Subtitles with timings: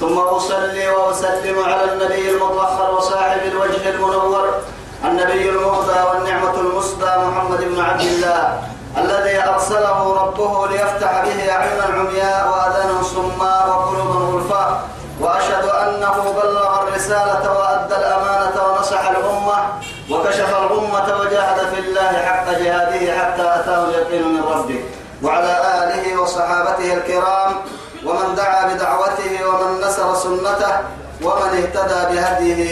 [0.00, 4.48] ثم أصلي وأسلم على النبي المطهر وصاحب الوجه المنور
[5.04, 8.62] النبي المهدى والنعمة المسدى محمد بن عبد الله
[8.98, 14.80] الذي أرسله ربه ليفتح به أعين العمياء وأذانا صماء وقلوبا غلفاء
[15.20, 19.58] وأشهد أنه بلغ الرسالة وأدى الأمانة ونصح الأمة
[20.10, 24.84] وكشف الغمة وجاهد في الله حق جهاده حتى أتاه اليقين من ربه
[25.22, 25.52] وعلى
[25.84, 27.52] آله وصحابته الكرام.
[28.06, 30.72] ومن دعا بدعوته ومن نصر سنته
[31.22, 32.62] ومن اهتدى بهديه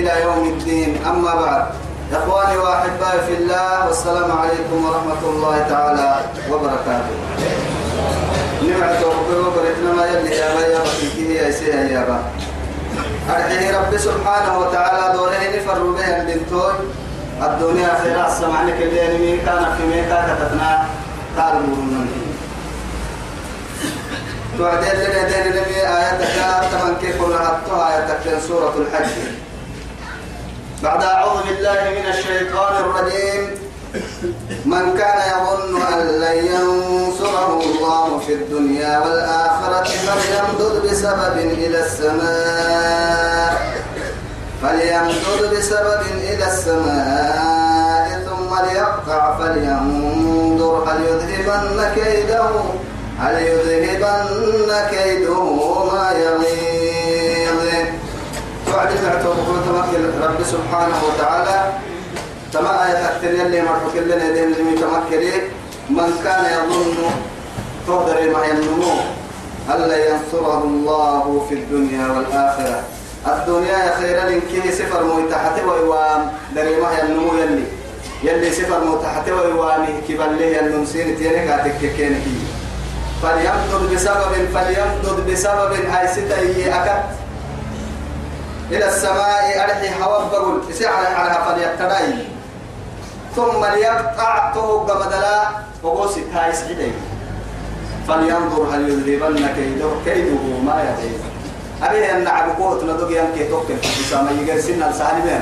[0.00, 1.04] إلى يوم الدين.
[1.06, 1.64] أما بعد
[2.12, 6.10] إخواني وأحبائي في الله والسلام عليكم ورحمة الله تعالى
[6.50, 7.16] وبركاته.
[8.62, 12.18] نمعت ربي وبرتنا ما يلي يا بيا بكيكي يا سيها يا با
[13.30, 16.74] أرحيه ربي سبحانه وتعالى دوره نفر بها البنتون
[17.42, 20.86] الدنيا خير السمعني كل مين كان في ميكا كتبنا
[21.38, 22.06] قال من
[24.58, 26.36] توعدين لنا دين نبي آياتك
[26.72, 29.10] تمن كيف نهتها آياتك سورة الحج
[30.82, 33.50] بعد أعوذ بالله من الشيطان الرجيم
[34.66, 43.52] من كان يظن أن لن ينصره الله في الدنيا والآخرة فليمدد بسبب إلى السماء
[44.62, 52.48] فليمدد بسبب إلى السماء ثم ليقطع فلينظر هل يذهبن كيده
[53.20, 55.44] هل يذهبن كيده
[55.84, 57.60] ما يغيظ
[58.74, 59.34] بعد تعتبر
[59.66, 61.72] تمكن رب سبحانه وتعالى.
[62.52, 65.22] تما آية أكتر يلي مرحوك لنا دين اللي تمكن
[65.90, 66.96] من كان يظن
[67.86, 68.92] تهدر ما ينمو
[69.74, 72.82] ألا ينصره الله في الدنيا والآخرة؟
[73.26, 76.32] الدنيا يا خير لنكي سفر متحت ويوام.
[76.56, 77.64] دري ما ينمو يلي.
[78.22, 82.22] يلي سفر متحت ويوامي كبال له ينمسين تينك أتككينك
[83.22, 86.40] فليمدد بسبب فليمدد بسبب هاي ستة
[86.76, 87.02] أكد
[88.70, 90.60] إلى السماء أرحي هوا بقول.
[90.84, 92.22] على على فليقتدي
[93.36, 95.66] ثم ليقطع توق بدلا.
[95.82, 96.92] وقوس هاي سعيدي
[98.08, 100.34] فلينظر هل يذهبن كيده كيده
[100.66, 101.20] ما يغيب
[101.82, 105.40] أبي أن نعبكوت ندوك يمكي توكل السماء يجي سنة سالمين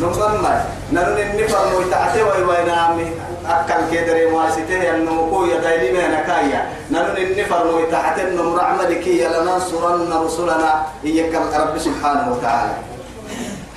[0.00, 3.10] نمما نرون النفر متعتي وينامي
[3.48, 10.86] أكل كدري مواسته أنه كو يدايلي من كايا نرون النفر متعتي أنه رعملك لننصرن رسلنا.
[11.04, 12.74] إياك رب سبحانه وتعالى.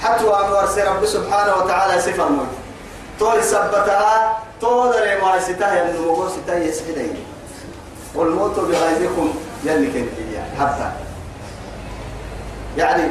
[0.03, 2.53] حتى أن رب سبحانه وتعالى سفر موت.
[3.19, 7.16] تو سبتها تو دري مواسته أنه كو سته يسعدين
[8.16, 10.91] والموت بغيظكم يلي كنتي حتى.
[12.78, 13.03] يعني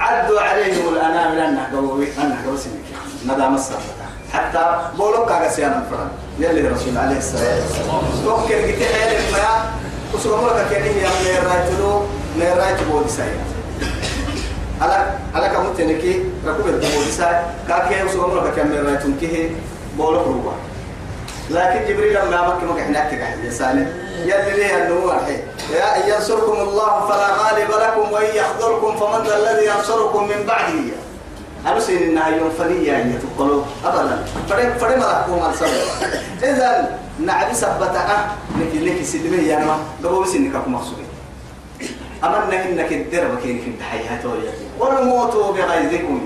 [0.00, 2.58] عدوا عليهم الانامل انه قوي انه قوي
[3.26, 3.74] ندى مصر
[4.32, 6.08] حتى بولوكا قسيانا فرن
[6.38, 8.24] يلي الرسول عليه الصلاة والسلام.
[8.24, 9.70] توكل قلت حيل ما
[10.14, 12.00] وسوى ملكا كيني يا من رايتلو
[12.36, 13.30] من رايت بودي ساي
[14.80, 19.50] على على كم تنكي ركوب البودي ساي كاكي وسوى ملكا كم من رايتون كيه
[19.96, 20.52] بولوك روبا.
[21.50, 23.12] لكن جبريل لما مكي مكي حناك
[23.44, 23.92] يا سالم
[24.24, 25.40] يلي ليه النمو الحين
[25.74, 31.07] يا إن ينصركم الله فلا غالب لكم وإن يحضركم فمن ذا الذي ينصركم من بعده.
[31.66, 35.70] أرسل إنها يوم فنية أن تقولوا أبدا فريم فريم لكم السبب
[36.42, 41.06] إذا نعبي سبتها نكي نكي سيدمي يا ما قبل بس إنك أكون مقصودين
[42.24, 44.20] أمنا إنك الدرب كينك في الحياة
[44.78, 46.20] والموت بغيظكم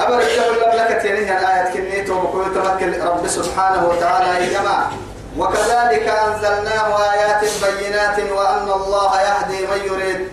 [0.00, 4.90] أبدا الجبل لك تينيه الآية كنيت وبقول تمكن رب سبحانه وتعالى جماعة
[5.38, 10.28] وكذلك أنزلناه آيات بينات وأن الله يهدي من يريد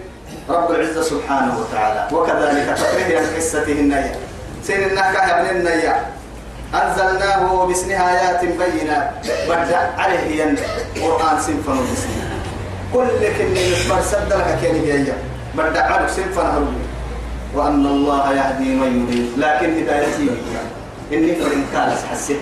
[0.49, 2.07] رب العزة سبحانه وتعالى.
[2.11, 4.15] وكذلك تقرير عن قصته النية.
[4.63, 6.05] سين يا ابن النية.
[6.73, 9.09] أنزلناه باسم آيات بينات.
[9.49, 10.55] بدأ عليه ين.
[11.01, 12.29] قرآن سنفن باسمه
[12.93, 15.13] كل كلمة نسبر سد لك كلمة
[15.55, 16.65] بدأ على سنفن
[17.55, 19.29] وأن الله يهدي من يريد.
[19.37, 20.29] لكن هدايتي
[21.13, 22.41] إني فرن كالس حسيت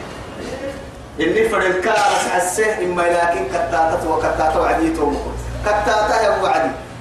[1.20, 5.36] إني فرن كالس حسيه إما لكن كتاتت وكتات وعديت ومقل.
[5.66, 6.30] كتاتا يا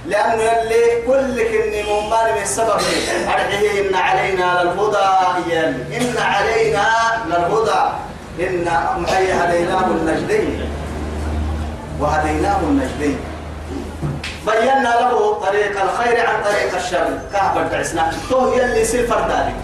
[0.06, 2.80] لأنه يلي كل كني ممال من السبب.
[3.28, 5.06] أرحيه إن علينا للهدى
[5.96, 6.86] إن علينا
[7.26, 7.82] للهدى.
[8.40, 8.66] إن
[8.98, 10.70] محي هديناه النجدين.
[12.00, 13.18] وهديناه النجدين.
[14.46, 17.18] بينا له طريق الخير عن طريق الشر.
[17.32, 19.54] كهبر تعسنا تو يلي يصير فردانك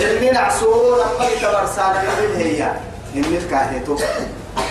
[0.00, 2.72] إني نعسون أما كبرسان من هي.
[3.16, 3.96] إني الكاهتو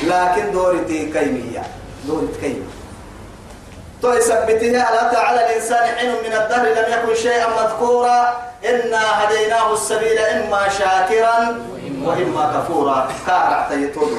[0.04, 1.64] لكن دورتي كيمية
[2.08, 2.75] دورتي كيمية
[4.06, 8.20] تو يثبتها ألا تعالى الإنسان حين من الدهر لم يكن شيئا مذكورا.
[8.66, 11.58] إنا هديناه السبيل إما شاكرا
[12.04, 13.08] وإما كفورا.
[13.28, 14.18] كارع تيتودو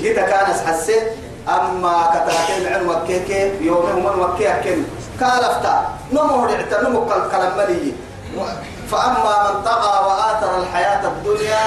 [0.00, 1.12] جيتا كان حسيت
[1.48, 3.30] أما كتاكين عن مكيك
[3.60, 4.82] يومهم كن
[5.20, 7.92] كالفتا نمو رعتا نمو كلام ملي.
[8.90, 11.64] فأما من طغى وآثر الحياة الدنيا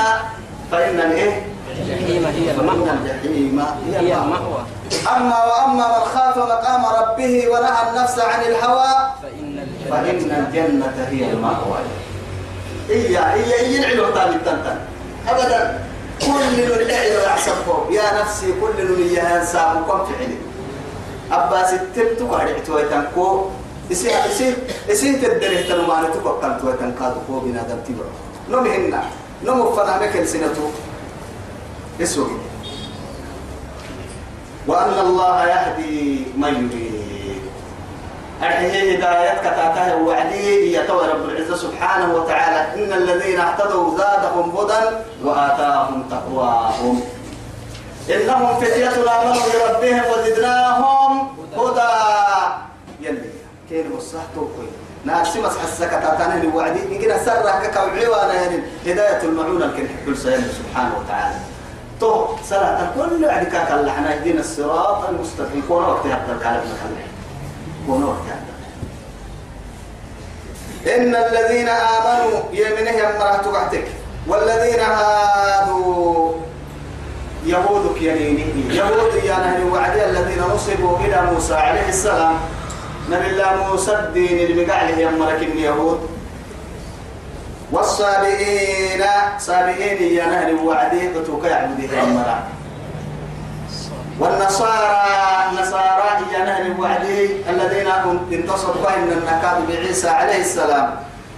[0.72, 1.46] فإن الإيه
[1.78, 2.90] الجحيم هي المأوى.
[2.90, 4.62] الجحيم هي المأوى.
[5.08, 8.94] أما وأما من خاف مقام ربه ونهى النفس عن الهوى
[9.90, 11.78] فإن الجنة هي المأوى
[12.90, 14.78] إيا إيا إيا العلو تاني التنتن
[15.30, 15.80] أبدا
[16.22, 20.38] كل إعلو يحسبه يا نفسي كل من إنسان كم في علم
[21.32, 23.46] أبا ستبتو قاعد تويتنكو
[23.92, 24.54] إسي إسي
[24.92, 28.12] إسي تدري تنماني تقبل تويتنكادو كو بنا دم تبرو
[28.52, 29.04] نمهنا
[29.46, 30.66] نمو فنانك السنتو
[32.02, 32.51] أسوي
[34.68, 37.42] وأن الله يهدي من يريد.
[38.44, 42.84] أرحيه هداية كتاته وعدي يتوى رب العزة سبحانه وتعالى.
[42.84, 47.02] إن الذين اهتدوا زادهم هدى وآتاهم تقواهم.
[48.10, 51.92] إنهم فتية آمنوا بربهم وزدناهم هدى.
[53.02, 53.30] يلي
[53.70, 54.70] كين وصحته كوي
[55.06, 58.34] ناسي مسح السكتة تاني الوعدي يمكن سرك كوعي وأنا
[58.86, 61.36] هداية المعونة الكل كل سيد سبحانه وتعالى.
[62.02, 65.64] تو صلاة كل عدك كان لحنا يدين الصراط المستقيم.
[65.68, 66.94] كون وقت يبدأ الكلام مكان
[67.88, 68.26] كون وقت
[70.96, 73.88] إن الذين آمنوا يمنه يمرأة بعتك
[74.28, 76.32] والذين هادوا
[77.46, 82.36] يهودك ينينه يهود يا نهر وعدي الذين نصبوا إلى موسى عليه السلام.
[83.10, 86.00] نبي الله موسى الدين اللي مقعله يمرك اليهود
[87.72, 89.04] والصابئين
[89.40, 92.44] صابئين يا نهر وعدي قتوك يعبده يمرا
[94.20, 95.04] والنصارى
[95.62, 97.88] نصارى يا نهر وعدي الذين
[98.34, 100.96] انتصروا إن النكاد بعيسى عليه السلام.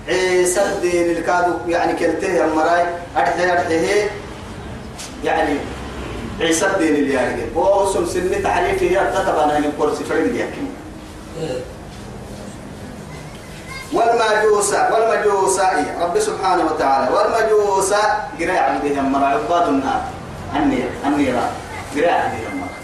[0.08, 2.86] عيسى الدين الكادو يعني كلته يمراي
[3.18, 4.10] أرحي أرحيه
[5.24, 5.58] يعني
[6.42, 10.62] عيسى الدين اللي يعني وسم سن تعريفه هي تتبع أن الكرسي فريد يحكي
[13.94, 15.60] والمجوس والمجوس
[16.02, 17.16] رب سبحانه وتعالى.
[17.16, 17.94] والمجوس
[18.40, 20.02] قراء عبدهم مرا عباد النار.
[20.56, 21.52] النير النيران
[21.96, 22.78] قراء عبدهم مرا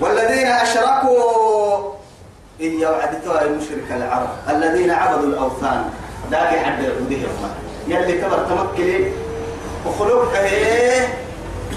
[0.00, 1.92] والذين أشركوا
[2.60, 4.28] إيا وعدتها المشرك العرب.
[4.48, 5.84] الذين عبدوا الأوثان.
[6.30, 7.54] داقي حد عبدهم مرا
[7.88, 9.12] يلي كبر تمكلي
[9.86, 11.08] وخلوق إيه؟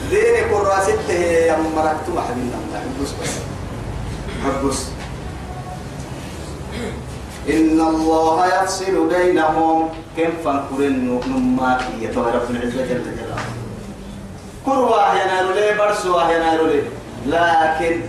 [0.10, 2.58] ديني كراسته يا مركتو حبيبنا.
[3.02, 3.34] بس بس.
[4.64, 4.95] بس
[7.50, 9.90] إن الله يفصل بينهم.
[10.18, 13.46] كم فنكرن نماك يتوى رب العزة جل جلاله.
[14.66, 16.82] كروا ينالوا لي برسوا ينالوا لي
[17.28, 18.02] لكن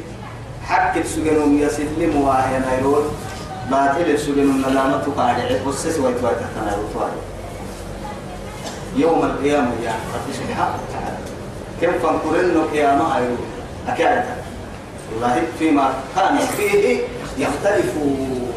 [0.64, 3.02] حق السجن يسلم وينالوا
[3.70, 7.10] باطل السجن ندامة قارع بسس ويتوى تتنالوا
[8.96, 11.19] يوم القيامة يا رب سبحانه وتعالى.
[11.80, 13.36] كم فنكرن قيامة أيوه
[13.88, 14.24] أكاد.
[15.12, 17.00] والله فيما كان فيه
[17.38, 18.52] يختلفون.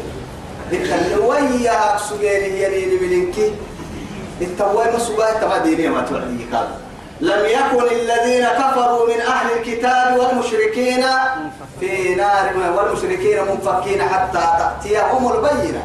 [1.28, 3.52] ويا سجيني يلي بلنكي
[4.40, 6.46] التوي ما سباه تما ديني ما تعدي
[7.20, 11.04] لم يكن الذين كفروا من أهل الكتاب والمشركين
[11.80, 15.82] في نار والمشركين منفكين حتى تأتيهم البينة.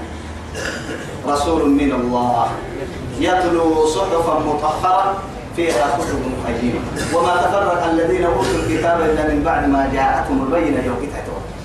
[1.27, 2.47] رسول من الله
[3.19, 5.15] يتلو صحفا مطهرة
[5.55, 6.79] فيها كتب قيمة
[7.13, 11.09] وما تفرق الذين أوتوا الكتاب إلا من بعد ما جاءتهم البينة يوم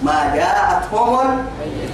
[0.03, 1.47] ما جاءتهم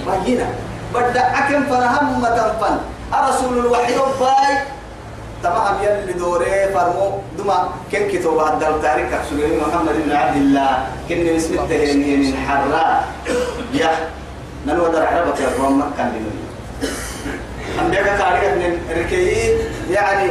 [0.07, 0.53] البينة.
[0.93, 2.77] بدأ أكم فرهم متنفن
[3.13, 4.53] أرسول الوحي باي
[5.43, 7.21] تمام يلي دوري فرمو.
[7.37, 10.71] دما كن كتب هذا التاريخ سليمان محمد بن عبد الله.
[11.09, 13.07] كن اسم التهيني من حراء
[13.73, 13.91] يا
[14.67, 16.47] نلو در عربك يا روم كان لنا
[17.79, 19.55] أم بيك تاريخ من ركي
[19.91, 20.29] يعني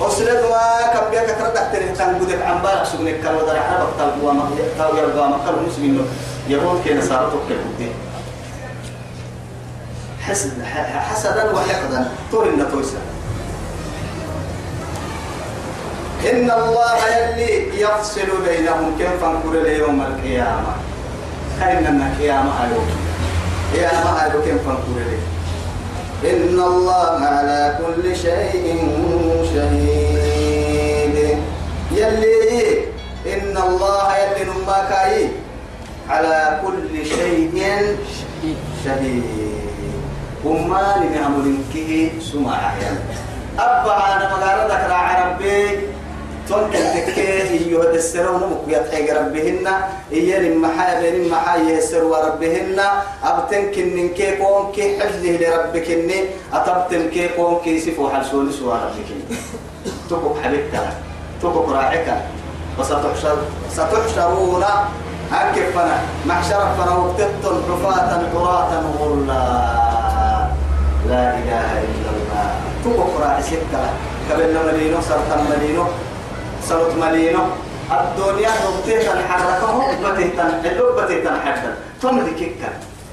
[0.00, 0.62] أسرد ما
[0.94, 4.32] كم بيك تردح تريد كان بدك عم بالك سجنك كان ودر عربك تلقوا
[4.78, 6.06] تاو يرجع مكة المسلمين.
[6.48, 7.90] يهود كنا صارتوا كبدي
[10.28, 10.62] حسد
[11.10, 12.10] حسدا وحقدا.
[12.32, 12.98] طول النتوسة
[16.30, 20.74] إن الله يلي يفصل بينهم كيف فانكر يوم القيامة.
[21.60, 22.88] كأن القيامة أيوم
[23.74, 24.98] قيامة أيوم كيف فانكر
[26.24, 28.66] إن الله على كل شيء
[29.54, 31.16] شهيد.
[31.92, 32.84] يلي
[33.26, 35.28] إن الله يلي نماكاي
[36.08, 37.96] على كل شيء
[38.84, 39.65] شهيد.
[40.46, 42.98] وما لم يعمل كه سمع يعني
[43.58, 44.92] أبا أنا مقالة ذكر
[45.26, 45.78] ربي
[46.48, 49.66] تون كتكيه يهد السرون مقيت حق ربهن.
[50.12, 52.78] إيا لما حايا لما حايا يسر ربهن.
[53.24, 56.18] أبتن كنن كي كون كي حفظه لربك إني
[56.52, 59.10] أتبتن كي كون كي سفو حرسول سوى ربك
[60.10, 60.74] تقوك حبيبك
[61.42, 62.08] تقوك راعك
[62.78, 63.38] وستحشر
[63.70, 64.64] ستحشرون.
[65.32, 66.94] هكفنا محشر فنا.
[66.96, 69.42] وقتتن حفاة عراة غرلا
[71.08, 72.66] لا إله إلا الله.
[73.20, 73.82] راعي سكة
[74.30, 75.84] كبلنا ملينو سرطان ملينو
[76.62, 77.42] سرط ملينو
[77.90, 82.62] الدنيا نبتيه تنحركه بتيه تنحلو بتيه تنحرك تملكك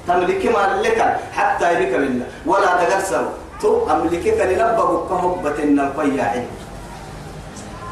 [0.08, 1.00] تملك ما لك
[1.34, 3.26] حتى يبك منا ولا تقرسل
[3.62, 6.46] تو أملكك لنبغك كهبة النقيا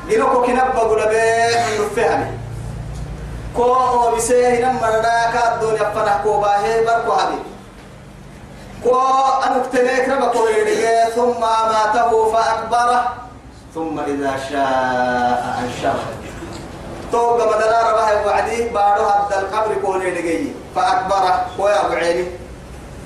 [0.09, 2.21] جنوكو كنبغ لبيه نفهم
[3.55, 3.65] كو
[4.15, 7.50] بسيه نمر راكا الدنيا فرح كو باهي بركو هبي
[8.83, 8.95] كو
[9.47, 13.13] أنكتنيك ربكو يدقى ثم أماته فأكبره
[13.75, 16.03] ثم إذا شاء أنشره.
[17.11, 20.43] توقع مدلا ربها وعدي بارو هذا القبر كوني لقي
[20.75, 22.25] فأكبره ويا بعيني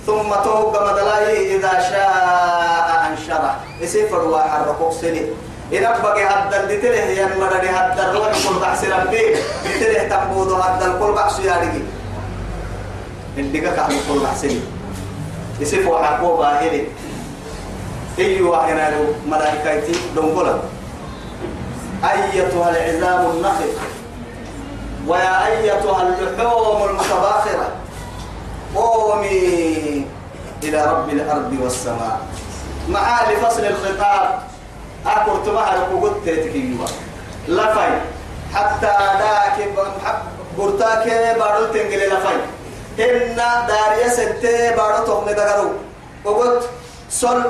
[0.06, 3.56] ثم توقع مدلا إذا شاء أنشره.
[3.82, 5.26] يسيفر وحرقوك سني.
[5.74, 9.36] إن بقي هذا اللي تله ينمر هذا الروح كل بحث ربي.
[9.80, 11.84] تله تنبوض هذا الكل بحث يا رجي.
[13.38, 14.62] اللي قاعد كل بحثني
[15.60, 16.88] يسيفر وحرقوك باهلي.
[18.20, 18.92] أيوة هنا
[19.28, 20.60] ملائكتي دنقلا
[22.04, 23.70] أيتها العظام النخل.
[25.08, 27.70] ويا أيتها اللحوم المتباخرة.
[28.76, 30.06] قومي
[30.64, 32.20] إلى رب الأرض والسماء.
[32.90, 34.40] معالي فصل الخطاب
[35.06, 36.88] أكرت معها لقوت تتكيوا
[37.48, 38.02] لفاي.
[38.54, 39.70] حتى داك
[40.58, 42.38] برتاك بارو تنجل لفاي.
[43.00, 43.36] إن
[43.68, 45.70] داريا ستة بارو تغني دغرو
[46.26, 46.70] وقلت
[47.10, 47.44] صل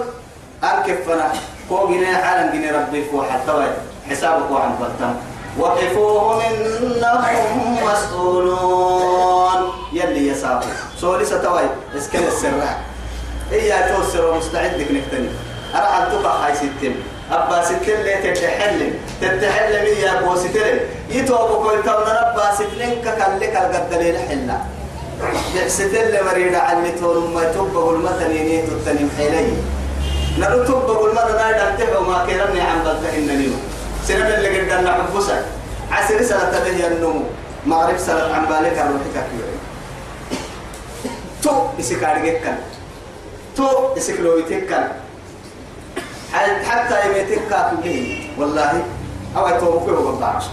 [0.64, 1.34] أنكفنا
[1.70, 3.68] كو جنيه حالا جنيه ربي فو حتى
[4.10, 5.16] حسابك عن بطن.
[5.60, 9.72] وقفوهم إنهم مسؤولون.
[9.94, 10.68] يلي يسابوا
[11.02, 11.62] سولي ستوي
[11.98, 12.82] اسكن السراء
[13.52, 15.30] إيا توسر ومستعدك نكتني.
[15.76, 16.96] أرى أن تبقى هاي ستين.
[17.32, 20.80] أبا ستين لي تتحلم؟ تتحلم إيا بو ستين.
[21.10, 24.16] يتوبوا كل كون ربا ستين ككلك القدلين
[25.26, 29.54] حلا ستين لمريد علي تون ما تبقى المثل ينيت التنم حيلي.
[30.40, 33.52] نرو تبقى المثل نايد أنتحوا ما كيرني عن بلتهن نيو.
[34.08, 35.46] سنة اللي قد نحبسك.
[35.92, 37.24] عسر سنة تبهي النمو.
[37.66, 39.28] مغرب سنة عن بالك الروحك
[41.44, 42.58] تو إسكارجك كان.
[43.58, 44.92] تو إسكلويتك كان.
[46.66, 48.84] حتى يميتك كاتبين والله
[49.38, 50.44] أو توقفه وبعض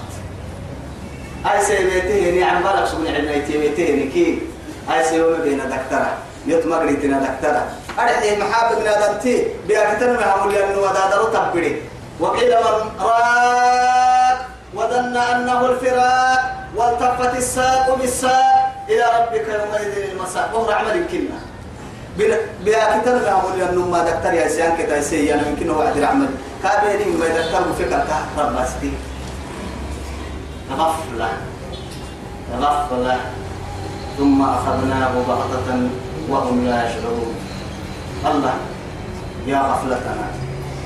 [1.46, 4.38] أي سيبيته يعني عن بالك سبني عنا يتيبيته يعني كي.
[4.90, 6.12] أي سيوم بين دكتورة
[6.46, 7.62] يتمر لتنا دكتورة
[7.98, 11.82] أرحي محابب من أدمتي بأكتر ما هم لأنه ودادروا تبري
[12.20, 14.38] وقيل من راك.
[14.74, 16.40] وظن أنه الفراق.
[16.76, 18.72] والتفت الساق بالساق.
[18.88, 21.38] إلى ربك يومئذ المساء وهو عمل كنا.
[22.64, 26.28] بأكتر ما هم لأنه ما دكتور يا سيان كتا يسيان يمكن وعد العمل
[26.62, 28.08] كابيني ما دكتور فكرة
[28.38, 28.92] رب أستي.
[30.72, 31.28] غفلة
[32.60, 33.20] غفلة
[34.18, 35.68] ثم أخذناه بغتة
[36.28, 37.34] وهم لا يشعرون.
[38.26, 38.54] الله
[39.46, 40.26] يا غفلتنا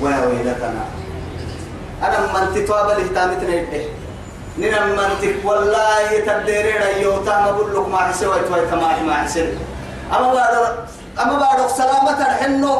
[0.01, 0.83] ويا ويلتنا.
[2.03, 3.83] أنا من تتواب الاهتامتنا يده
[4.57, 9.47] ننا من تك والله تديرين أيوتا ما بقول لك ما حسوا يتوي كما ما حسن.
[10.15, 10.53] أما بعد
[11.19, 12.73] أما بعد سلامة الحنو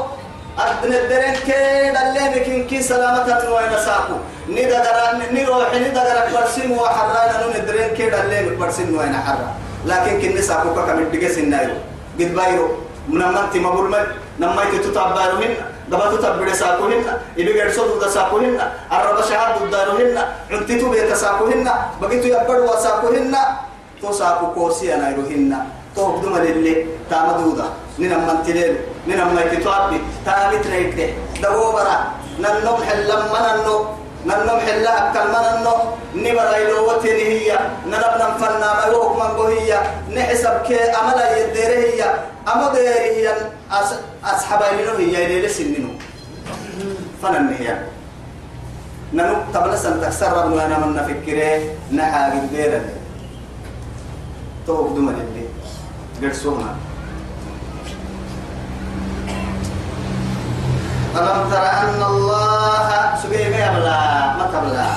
[0.57, 4.17] أدن الدرين كي دلين كن كي سلامة وين ساقو
[4.49, 9.49] نيدا درا نيروح نيدا درا برسين وحرانا نون الدرين كي دلين برسين وين حرا.
[9.87, 11.75] لكن كن ساقو كم الدقس النايو
[12.19, 12.67] قد بايرو
[13.09, 14.03] من من تمبول من
[14.39, 15.53] نما يتتابعوا هن
[15.91, 17.03] دبا تتبع ساكوهن
[17.37, 18.59] إلى غير صوت ساكوهن
[18.91, 20.17] الرب شهاد داروهن
[20.51, 21.67] عنتتو بيت ساكوهن
[22.01, 23.35] بقيتو يبر وساكوهن
[24.01, 25.51] تو ساكو كوسي أنا يروهن
[25.95, 26.73] تو بدو مللي
[27.09, 27.67] تامدودا
[27.99, 28.73] ننا من تلين
[29.07, 31.07] ننا ما يتتوابي تامت نيته
[31.43, 31.97] دو برا
[32.43, 33.75] ننم حلم مننو
[34.27, 35.75] ننم حلا أكل مننو
[36.15, 37.49] نبرا يلوتني هي
[37.85, 39.79] ننبنا فنا ما يوك من بوهية
[40.15, 42.01] نحسب كي أملا يديره هي
[42.51, 43.25] أما ديره هي
[44.23, 45.89] أصحاب منو هي يلي سنينو
[47.23, 47.77] فنن هي
[49.13, 52.81] ننو تبلا سن تكسر ربنا أنا من نفكره نحاق الديرة.
[54.67, 55.43] توك دمن اللي
[56.27, 56.75] قرسونا
[61.15, 62.86] ألم تر أن الله
[63.87, 64.87] يبلا ما تبلا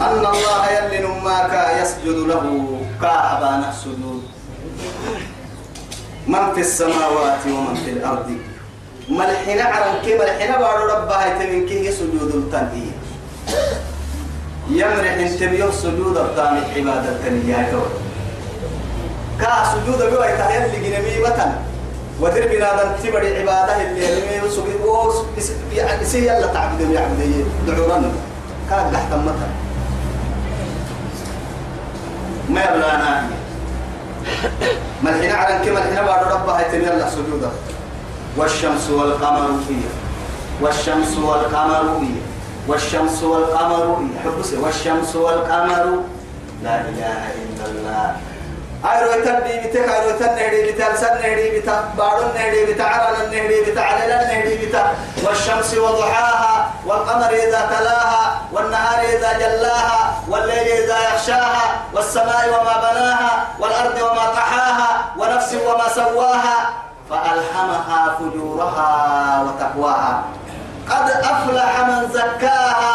[0.00, 2.44] أن الله يلي نماك يسجد له
[3.02, 4.22] كعبانا سجود
[6.26, 8.30] من في السماوات ومن في الأرض.
[9.08, 12.90] ملحنا عرم كي ملحنا بارو ربها يتمين كي سجود التنهي.
[14.70, 17.70] يمرح انت بيو سجود التاني عبادة التنهي
[19.40, 21.52] كا سجود بيو يتهيأ لجنمي وطن.
[22.20, 24.04] ودر بنا دن تبري عبادة اللي
[24.36, 25.14] يلمي سجود ووس
[25.72, 28.10] يعني سي يلا تعبد يعبد دعورنا
[28.70, 29.48] كا قحت مثلا
[32.48, 33.28] ما يبلانا
[35.02, 37.50] ملحنا على كما ملحنا بعد ربها يتمي الله سجودا
[38.36, 39.76] والشمس والقمر هي.
[40.62, 42.14] والشمس والقمر هي.
[42.68, 44.20] والشمس والقمر هي.
[44.24, 44.56] حبسي.
[44.56, 46.02] والشمس والقمر
[46.64, 48.16] لا إله إلا الله.
[48.90, 53.26] Ayro tan di bita ayro tan nehdi bita san nehdi bita baadon nehdi bita aralan
[53.34, 54.82] nehdi bita alalan nehdi bita
[55.26, 56.54] والشمس وضحاها
[56.86, 64.88] والقمر إذا تلاها والنهار إذا جلاها والليل إذا يغشاها والسماء وما بناها والأرض وما طحاها
[65.18, 66.56] ونفس وما سواها
[67.10, 68.90] فألهمها فجورها
[69.44, 70.22] وتقواها
[70.90, 72.94] قد أفلح من زكاها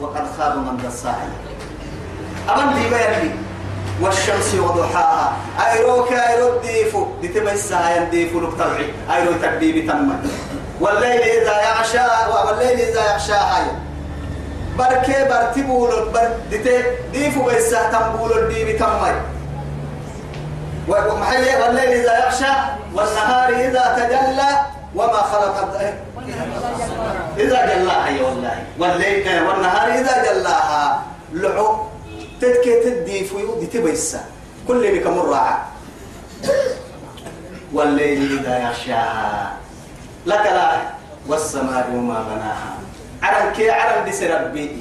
[0.00, 1.28] وقد خاب من دساها
[2.54, 3.30] أمن دي بيرلي
[4.02, 5.32] والشمس وضحاها.
[5.72, 7.06] أيروك أيرو الديفو.
[7.22, 10.12] لتبسها ينديفو لقطرعي أيرو تكديبي تم
[10.80, 12.06] والليل إذا يغشى
[12.46, 13.66] والليل إذا يغشاها
[14.78, 16.82] بركي برتبول بر ديتي
[17.12, 19.14] ديفو بيسها تنبول الديبي تمي
[20.88, 22.52] ومحلي والليل إذا يغشى
[22.94, 24.50] والنهار إذا تجلى
[24.94, 25.56] وما خلق
[27.38, 28.56] إذا جلاها والله.
[28.78, 31.02] والليل والنهار إذا جلاها.
[31.32, 31.76] لعو
[32.42, 34.24] تدكي تدي في ودي تبيسا
[34.68, 35.56] كل بك مراعى
[37.72, 39.56] والليل إذا يغشاها
[40.26, 40.70] لك لا.
[41.28, 42.72] والسماء وما بناها.
[43.22, 44.76] عرم كي عرم دي ربي.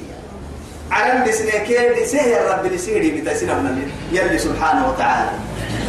[0.91, 5.31] عرم دي سنكي دي سيه ربي دي سيري بتسنى من يلي سبحانه وتعالى.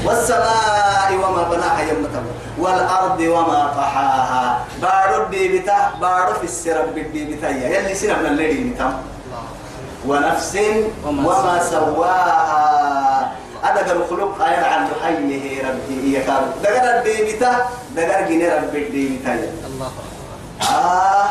[0.04, 2.24] والسماء وما بناها يمتم
[2.58, 4.64] والأرض وما طحاها.
[4.82, 5.90] بارو دي بتا.
[6.00, 7.48] بارو في السرب دي بتا.
[7.48, 8.72] يلي سنة من الليل
[10.08, 10.54] ونفس
[11.06, 13.32] وما سواها.
[13.64, 16.12] أدق الخلق خير عن حيه ربي.
[16.14, 17.52] يا كارو دقر الديبتا
[17.96, 19.32] دقر جني ربي الديبتا
[19.66, 19.90] الله
[20.62, 21.30] آه.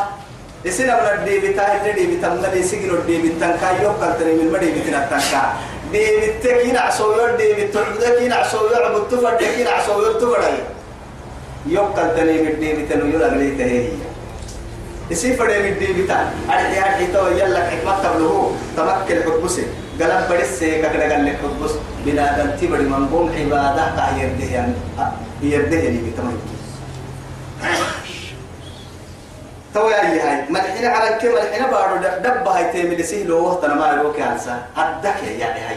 [0.67, 5.41] إسنا من الديبتا اللي ديبتا من اللي سجنوا الديبتا كايو كالتري من مديبتا نتنكا
[5.91, 10.43] ديبتا كين عصوير ديبتا عبدا كين عصوير عبد تفر كين عصوير تفر
[11.65, 13.89] يوكل تني من ديبتا نيولا غليتا هي
[15.11, 19.65] يسي فدي من دي بتا أرحي أرحي تو يلا حكمة تبلغو تمكن حبسي
[19.99, 21.71] قلب بدس كذا قال لك حبس
[22.05, 24.73] بنا دنتي بدي من قوم عبادة كا يرده يعني.
[25.41, 26.37] يرده اللي بتمام
[29.73, 30.45] تو يا هاي.
[30.49, 31.95] ملحنا على كم ملحنا بارو.
[32.23, 35.75] دب هاي تيمي لسيه لو وقت أنا ما يروك عنسا أدك يعني هاي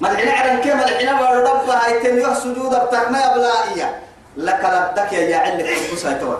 [0.00, 1.40] ملحنا على كم ملحنا بارو.
[1.46, 2.34] دب هاي تيمي.
[2.34, 3.88] سجود بتاعنا بلائية
[4.36, 6.34] لك لبدك يا علك حبس هاي تو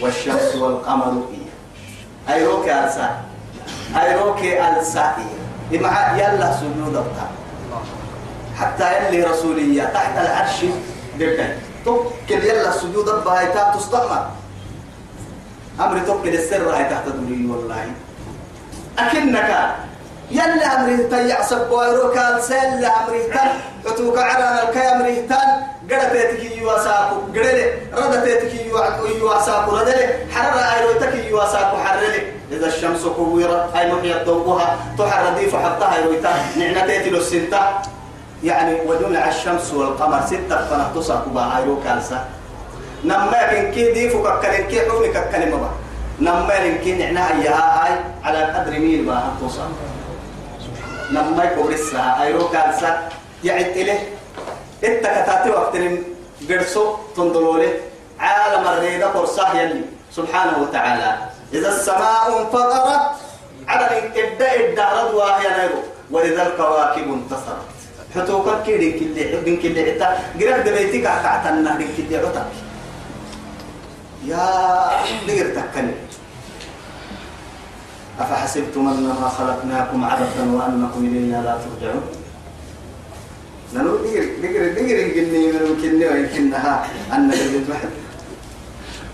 [0.00, 1.48] والشمس والقمر إيه
[2.34, 3.10] أيروك ألسا.
[4.02, 7.28] أيروك ألسا إيه إما يلا سجود بتاع
[8.58, 10.64] حتى يلي رسولية تحت العرش
[11.18, 14.24] جدا توكل يلا سجود بايتا تستعمل
[15.80, 17.90] أمر توكل السر هاي تحت دولي والله.
[18.98, 19.50] أكنك
[20.30, 23.50] يلا أمره تيع سبويروك السل أمره تن.
[23.90, 25.26] عتوك عرانا الكي أمره
[25.88, 28.54] تن قرأتك يواساكو قرألي ردتك
[29.20, 32.22] يواساكو ردلي حرر أيروتك يواساكو حرلي
[32.52, 37.82] إذا الشمس كورت أي محيط ضوءها تحر ديف حطها أيروتا نعنتيت له السنتا
[38.44, 42.24] يعني وجمع الشمس والقمر ستة فنحتصر كبا أيروك ألسا
[43.04, 45.70] نما كن كي ديفو ككلم كي حولي ككلمة با
[46.20, 49.68] نما كن نعنا إياها هاي على قدر ميل ما أنتصر
[51.10, 53.08] لما يكون لسه أيرو كارسا
[53.44, 54.17] يعد إليه
[54.84, 55.76] إنت كتاتي وقت
[56.48, 57.64] قرصو تنظروا
[58.18, 59.82] عالم الريدة قرصاه يلي.
[60.12, 61.10] سبحانه وتعالى.
[61.52, 63.02] إذا السماء انفطرت
[63.68, 63.84] على
[64.16, 65.80] إبداء الدعرض وهي نيرو.
[66.10, 67.68] وإذا الكواكب انتصرت.
[68.14, 70.08] حتوكا كيدين كل حبين كل عتا
[70.40, 72.42] قرأت بيتك أكعتنا دين كل عتا
[74.24, 74.44] يا
[75.26, 75.94] دير تكني.
[78.20, 82.17] أفحسبتم أنما خلقناكم عبثا وأنكم إلينا لا ترجعون؟
[83.74, 87.90] نلو دير دير دير يمكنني يمكنني ويمكنها أن المحب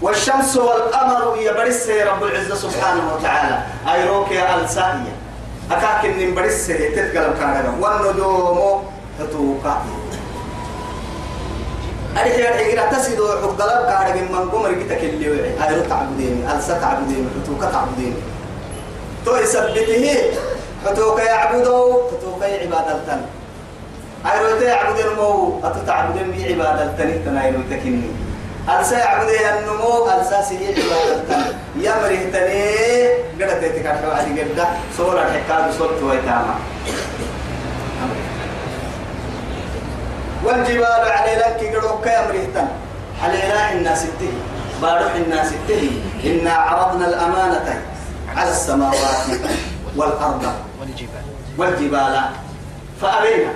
[0.02, 3.62] والشمس والقمر هي برس رب العزة سبحانه وتعالى.
[3.92, 5.14] أي روكي ألسائية.
[5.70, 8.84] أكاك إن برس تتكلم كان والنجوم
[9.18, 9.76] تتوقع.
[12.20, 15.26] أريد أن أقرأ تسيدو حقلب كارج من قمر كتك اللي
[15.64, 18.14] أي رو تعبدين ألسا تعبدين تتوقع تعبدين
[19.24, 20.16] تو يثبته
[20.86, 23.20] حتوك يعبدوا حتوك عبادة تن
[24.32, 28.10] أيروت يعبد المو أتتعبد بي عبادة تن تنايرو تكني
[28.78, 31.42] ألسا يعبد النمو ألسا سي عبادة تن
[31.76, 36.54] يمره تني قد تتكاد حوالي قد سورة الحكام بصوت ويتاما
[40.44, 40.84] والجبال
[41.16, 42.68] على لك قدوك يمره تن
[43.22, 44.38] على لا الناس التهي
[44.82, 45.90] بارح الناس التهي
[46.24, 47.82] إنا عرضنا الأمانة
[48.37, 49.26] على السماوات
[49.96, 50.52] والأرض.
[50.80, 51.24] والجبال.
[51.58, 52.20] والجبال.
[53.02, 53.52] فأبينا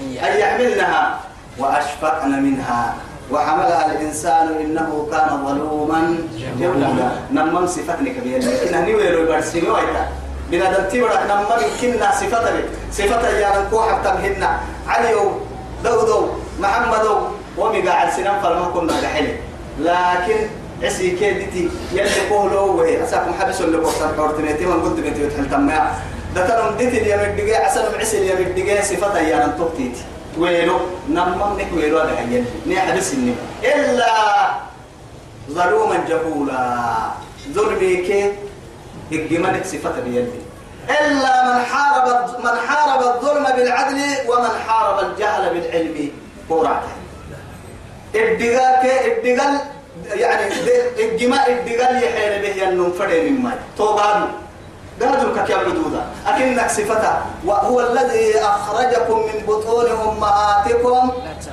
[0.00, 1.20] أن يحملنها
[1.58, 2.94] وأشفقن منها.
[3.32, 6.18] وحملها الإنسان إنه كان ظلوما
[6.60, 7.10] جهولا.
[7.32, 10.04] نمم صفتنك بيدك إنه نيويرو يبرسيني ويتا
[10.50, 14.50] بنادم تبرك نمم كنا صفتك صفتك يا نكو حتى مهنا
[14.88, 15.42] عليو
[15.84, 16.20] دودو
[16.62, 17.14] محمدو
[17.58, 19.34] ومي قاعد سنان فلما كنا دحلي
[19.82, 20.38] لكن
[20.82, 25.88] عسي كيدتي يلي قولوا وهي أساكم حبسوا اللي قصر حورتنيتي من قلت بنتي وتحل تمام
[26.36, 30.04] دتنم ديت اللي يمدقى عسل معسل اللي يمدقى صفة يا نتوقتيتي
[30.38, 34.12] ويلو نمم نك ويلو هذا هي ني حبس الني إلا
[35.50, 36.86] ظلوما جهولا.
[37.52, 38.32] ظلمي كي
[39.12, 40.40] الجمال صفة بيدي
[41.00, 42.06] إلا من حارب
[42.44, 46.10] من حارب الظلم بالعدل ومن حارب الجهل بالعلم.
[46.50, 46.92] قرعته
[48.14, 49.60] الدقاء الدقال
[50.14, 50.52] يعني
[50.98, 53.54] الجماء الدقال يحيل به ينم فرين ماي.
[53.78, 54.28] توبان
[55.02, 61.10] قادوا كيا بدودا أكنك صفتا وهو الذي أخرجكم من بطون أمهاتكم.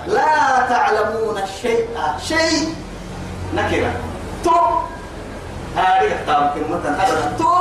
[0.08, 1.88] لا تعلمون شيء
[2.28, 2.76] شيء.
[3.56, 3.92] نكرة.
[4.44, 4.52] تو.
[5.76, 7.34] هذه كتاب كلمة أبدا.
[7.40, 7.54] تو.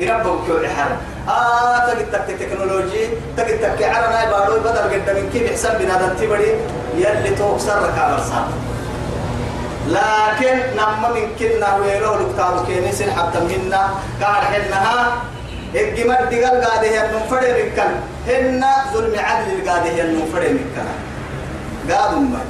[0.00, 0.92] يربوا كل حال
[1.28, 6.60] آه تجد تك تكنولوجي تجد تك عرنا بارو بدل قد من كيف يحسب بنا تبري
[6.96, 8.48] يلي تو سرك على الصعب
[9.86, 13.90] لكن نما من كنا ويلو لكتاب كينيس حتى منا.
[14.22, 15.22] قال حنها
[15.74, 17.92] الجمال دقال قاده هي النفر مكان.
[18.28, 20.88] هن ظلم عدل قاده هي النفر مكان.
[21.90, 22.40] قادوا ما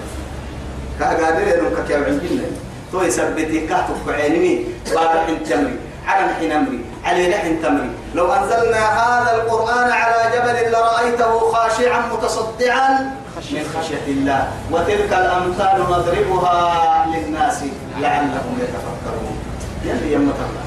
[1.00, 2.46] كقادر ينو كيف عندنا
[2.92, 9.34] تو يثبتي كهتك عيني بارح تمري على حين أمري على لحن تمري لو أنزلنا هذا
[9.36, 14.48] القرآن على جبل لرأيته خاشعا متصدعا من خشية الله.
[14.72, 17.58] وتلك الأمثال نضربها للناس
[18.00, 19.36] لعلهم يتفكرون.
[19.84, 20.64] يلي يما الله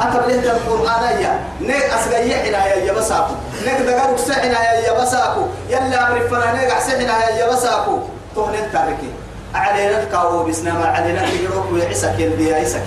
[0.00, 1.40] أتبليت القرآن يا.
[1.60, 3.34] نيك أسقيا حنا يا بساكو.
[3.64, 5.42] نيك دقارك سحنا يا بساكو.
[5.70, 7.98] يلا أمر فنا نيك سحنا يا بساكو.
[8.36, 9.10] تهن التاركي.
[9.54, 12.86] علينا الكاو بسنا ما علينا تجروك ويعسك يلبي يعسك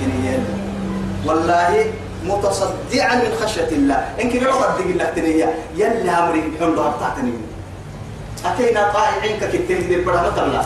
[1.25, 1.85] والله
[2.25, 3.99] متصدعا من خشية الله.
[4.21, 7.33] إنك لو قد لك تنيا يلا أمري حمد أبطعتني
[8.45, 10.65] أتينا طائعين كتير دي برا الله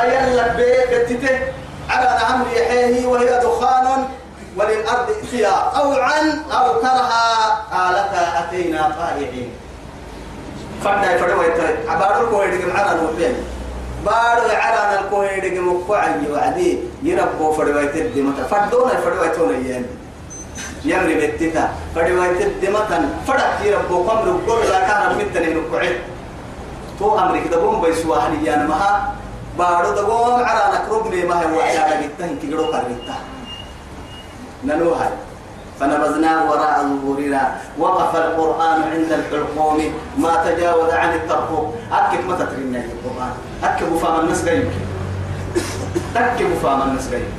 [0.00, 1.38] أيا لك بيتته
[1.90, 4.04] على نعم ريحيه وهي دخان
[4.56, 6.20] وللأرض ائتيا طوعا
[6.52, 7.26] أو كرها
[7.72, 9.50] قالتا أتينا طائعين.
[10.84, 11.44] فردا يفروا
[11.88, 13.34] عبارة الكويت معنا نوبين
[14.06, 19.86] بارو عرانا الكويت مقعي وعدي يربو فروا يتدي متى فردونا فروا يتونا يعني
[20.84, 21.68] يمري بيتتا.
[21.94, 25.96] فروا يتدي متى فرق يربو قمر كل لا كان متنين نقعد
[27.00, 29.14] تو أمريكا دقوم بيسوا هنيان مها
[29.58, 33.16] بارو دقوم على نكربني ما هو على بيتهن كيرو قريتا
[34.64, 35.10] نلوها
[35.80, 39.78] فنبذناه وراء ظهورنا وقف القرآن عند الحلقوم
[40.18, 41.74] ما تجاوز عن الترقوم.
[41.92, 43.32] أكد ما تترين القرآن.
[43.64, 44.72] أكد فام الناس غيرك
[46.14, 47.32] تكب فام الناس غيرك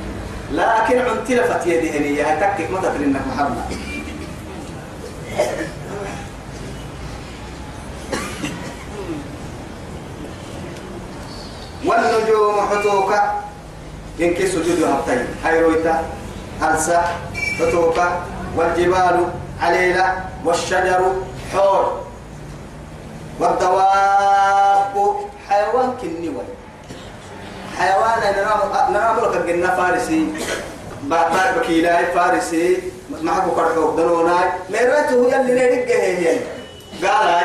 [0.52, 3.81] لكن عن تلفت يدي هنية تكك ما تترين محمد.
[12.72, 13.20] حتوكا
[14.20, 15.26] إن كي سجود هبتين.
[15.44, 16.04] هاي رويتا
[16.62, 17.04] ألسا
[17.58, 18.22] حتوكا
[18.56, 19.28] والجبال
[19.60, 21.12] عليلة والشجر
[21.52, 22.06] حور.
[23.40, 25.16] والدواب.
[25.48, 26.44] حيوان كنيوي
[27.78, 28.20] حيوان
[28.92, 30.26] نرام لك الجنة فارسي.
[31.02, 32.78] بعد بكيلاي فارسي.
[33.22, 36.38] معكو كرحوك دنوناي ميراته يلي نيرك هي
[37.02, 37.44] قال هاي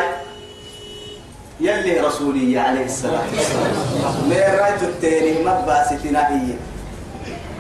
[1.60, 3.74] يلي رسولي عليه الصلاة والسلام
[4.30, 6.54] من رأيت التاني ما باستنا هي.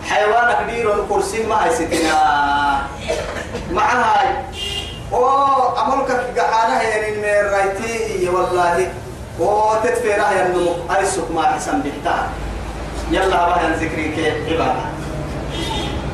[0.10, 2.17] حيوان كبير الكرسي ما هي ستنا.
[3.71, 4.29] مع هاي.
[5.13, 5.27] أو
[5.81, 8.91] امرك قحانا يعني من رأيتي والله.
[9.39, 12.27] أو تدفيرها ينمو ايسك ما حسن بحتار
[13.12, 14.86] يلا بها ذكري كيف؟ عبادة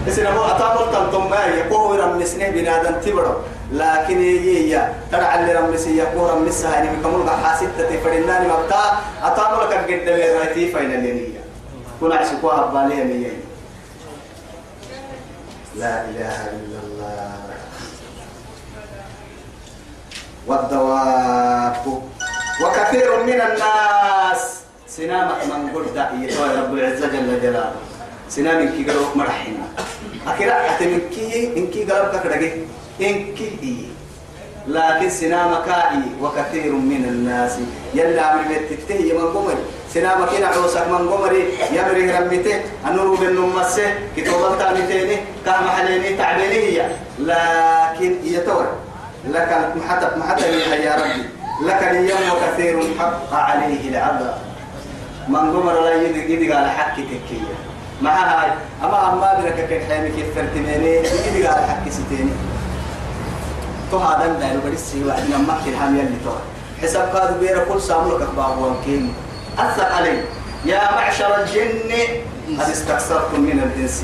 [0.08, 3.34] إسنا مو أتامل تنتم ما يقوه رمسنه بنادم تبرو.
[3.74, 8.84] لكن هي ترى اللي رمسي يقوه رمسها يعني بكمل حاسد تفرناني مبتا.
[9.24, 11.34] اتامل كان قد لي رايتي فاين اللي
[12.00, 13.34] كون عشقوها باليه مية
[15.76, 17.34] لا إله إلا الله.
[20.48, 22.04] والدواب.
[22.62, 24.42] وكثير من الناس.
[24.88, 27.74] سنامك من قلت يا رب العزة جل جلاله.
[28.30, 29.66] سنامك كي قالوا مرحنا
[30.28, 32.14] أكيرا أتمكي إنكي قالوا
[33.00, 33.88] ككرجي إنكي
[34.68, 35.68] لكن سنامك
[36.22, 37.52] وكثير من الناس.
[37.94, 39.56] يلا من بتته من قمر
[39.94, 41.34] سنامك هنا عوسك من قمر
[41.72, 43.94] يمري رمته أنور بن نمسه.
[44.18, 46.82] كتوبة تانيتيني كام حليني تعبيني
[47.20, 48.68] لكن يتور
[49.28, 50.46] لك محتى محتى
[50.84, 51.24] يا ربي.
[51.68, 54.38] لك اليوم وكثير حق عليه العذاب.
[55.28, 57.56] من قمر لا يدي على حق تكية.
[58.02, 58.52] مع هاي
[58.84, 60.96] أما أما برك كحيمي كيف فرتميني؟
[61.28, 62.32] يدي على حق ستيني.
[63.94, 66.34] تو هذا دايلو بدي سي واحد من مكة هم يلي تو
[66.82, 69.14] حساب كاد بير كل ساملك أخبار وانكين.
[69.60, 70.26] أثق علي.
[70.66, 71.92] يا معشر الجن
[72.60, 74.04] قد استكثرتم من الإنس.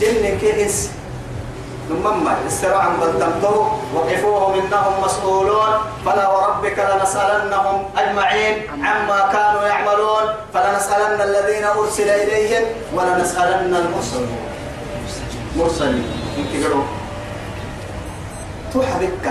[0.00, 0.90] جن كإنس
[1.88, 2.06] ثم
[2.46, 3.56] استرى عن قدمته
[3.94, 5.72] وقفوهم إنهم مسؤولون.
[6.06, 10.24] فلا وربك لنسألنهم أجمعين عما كانوا يعملون.
[10.54, 14.38] فلنسألن الذين أرسل إليهم ولنسألن المرسلين.
[15.56, 16.06] مرسلين.
[16.38, 16.52] انت
[18.76, 19.26] توحى بك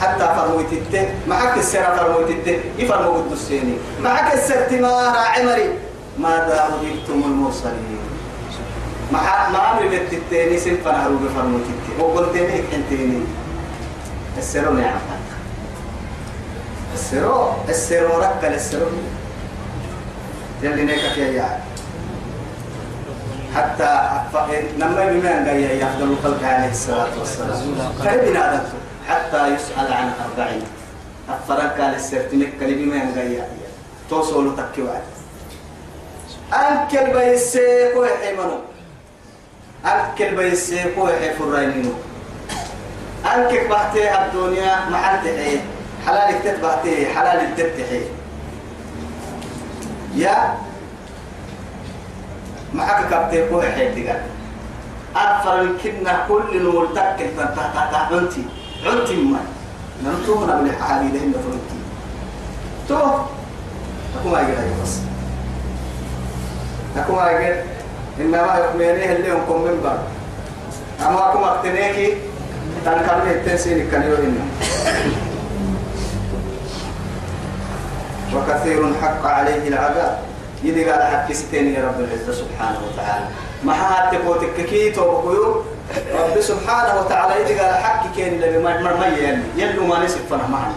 [0.00, 5.68] حتى فرموت الته معك السيرة فرموت الته يفرموا الدسيني معك السرتمار عمري.
[6.18, 7.98] ماذا أجبتم المرسلين؟
[9.12, 9.20] ما
[9.52, 13.20] ما أمر بالتتيني سنفنا هروب فرموت الته وقلت لك انتيني
[14.38, 15.00] السيرة نعم
[16.94, 18.90] السيرة السيرة ركل السيرة.
[20.62, 21.62] يلي نيكك يا يعني
[23.56, 23.92] حتى
[24.78, 27.58] لما بما قال يفضل الخلق عليه الصلاة والسلام.
[28.04, 28.64] كلمنا هذا
[29.08, 30.62] حتى يسأل عن أربعين.
[31.28, 33.42] أفرق قال السرتمك كلمة قال
[34.10, 35.02] توصلوا تكيوات
[36.54, 38.58] أنكل بيسيكو يحيمنو
[39.86, 41.92] أنكل بيسيكو يحيفرينينو
[43.34, 45.60] أنكل بحتي الدنيا محل تحيه
[46.06, 48.06] حلال تتبعتي حلال تتحيه
[50.14, 50.54] يا
[52.74, 54.20] معك كابتن كوه حيتك
[55.16, 56.42] أكثر من كنا كل
[56.94, 58.44] تكل تتتتت عنتي
[58.86, 59.40] عنتي ما.
[60.04, 61.78] ننتو هنا من الحالي لهم فرنتي
[62.88, 62.96] تو.
[64.20, 64.98] أكو ما يقول بس
[66.96, 67.56] أكو ما يقول
[68.20, 69.98] إنما يؤمنيه اللي هم من بعد
[71.08, 72.16] أما أكو ما اقتنيكي
[72.84, 74.34] تنكر لي التنسيني كان يقول
[78.34, 80.25] وكثير حق عليه العذاب.
[80.64, 83.26] يدي قال حق ستين يا رب العزة سبحانه وتعالى.
[83.64, 85.62] ما حد تقوتك كي توبكيو
[86.14, 89.42] رب سبحانه وتعالى يدي قال حق كين اللي ما ما يلي.
[89.56, 90.76] يلو ما نسفنا معنا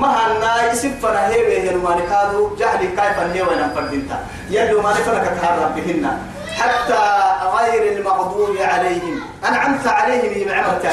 [0.00, 2.56] ما هنا يسفنا هي وهي ما نكادو.
[2.56, 4.18] جهلي كيف هي وين فردينتا
[4.50, 6.04] يلو ما نفنا كتهرب بهن.
[6.58, 7.04] حتى
[7.58, 9.20] غير المغضوب عليهم.
[9.48, 10.84] أنعمت عليهم بنعمة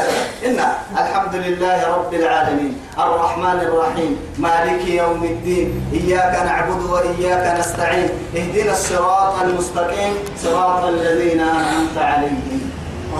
[0.45, 0.59] إن
[0.97, 2.81] الحمد لله رب العالمين.
[2.99, 4.19] الرحمن الرحيم.
[4.37, 5.91] مالك يوم الدين.
[5.93, 8.09] إياك نعبد وإياك نستعين.
[8.35, 10.13] اهدنا الصراط المستقيم.
[10.43, 12.71] صراط الذين أنعمت عليهم.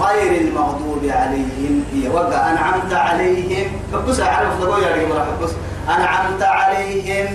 [0.01, 1.83] غير المغضوب عليهم.
[2.13, 2.51] وقع.
[2.51, 3.81] أنعمت عليهم.
[3.93, 4.95] فبس على فضلوا يا
[5.89, 7.27] أنعمت عليهم.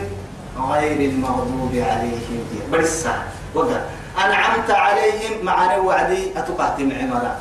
[0.70, 2.44] غير المغضوب عليهم.
[2.72, 3.14] برسا
[3.54, 3.80] وقع.
[4.24, 6.32] أنعمت عليهم مع وعدي.
[6.36, 7.36] أتقاتم عمرا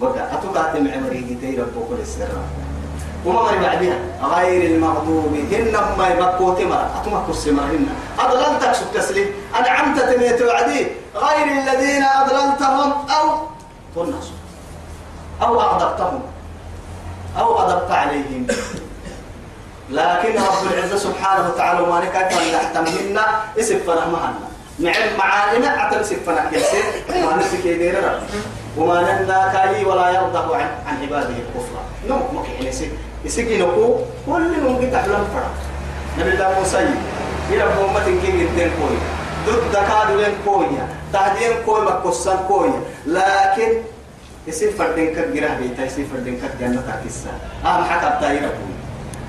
[0.00, 2.28] وقع أتقاتم عمري جتي ربك السر.
[3.24, 5.34] وما مري بعدها غير المغضوب.
[5.52, 7.86] هن ما يبكوا تمر أتمك السمر هن.
[8.18, 9.28] أضللتك شو تسليم
[9.58, 10.86] أنعمت تميت وعدي.
[11.14, 13.26] غير الذين أضللتهم أو
[13.94, 14.36] تنصر
[15.42, 16.22] أو أغضبتهم.
[17.38, 18.46] أو غضبت عليهم.
[19.90, 23.18] لكن رب العزة سبحانه وتعالى ما نكاك من تحتمهن
[23.58, 24.34] اسم فرحمهن
[24.80, 28.20] مع معالم أعتم سفنا يسير ما نسك يدير رب
[28.76, 31.80] وما لنا كاي ولا يرضى عن عن عباده الكفر.
[32.08, 32.90] نو مكي يسير
[33.24, 35.50] يسير نكو كل نوم تحلم فرا
[36.18, 36.78] نبي الله موسى
[37.50, 38.98] إلى أمة كي يدين كوي؟
[39.46, 43.70] ضد كاد وين كويا تهدين كوي مكسر كويا لكن
[44.46, 47.30] يسير فردين كجراه بيتا يسير فردين كجنة كيسا
[47.64, 48.74] أهم حكم تايرة كوي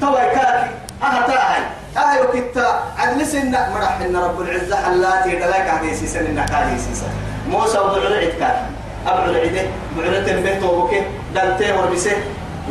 [0.02, 0.72] توا كاكي
[1.04, 1.64] أهتاهي.
[1.98, 7.12] أهي وكتا عدل سنة مرح إن رب العزة حلاتي دلاك عدي سيسن إنك عدي سيسن
[7.50, 8.56] موسى وضع العيد كان.
[9.08, 9.70] أبع العيد.
[9.98, 11.02] بعرة البيت وبكي
[11.36, 12.18] دلتي وربسه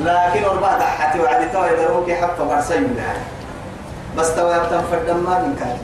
[0.04, 3.14] لكن أربعة دحتي وعدي توا يدروك حفة برسيم لها
[4.16, 5.78] بس توا يبتن فردم ما من كان.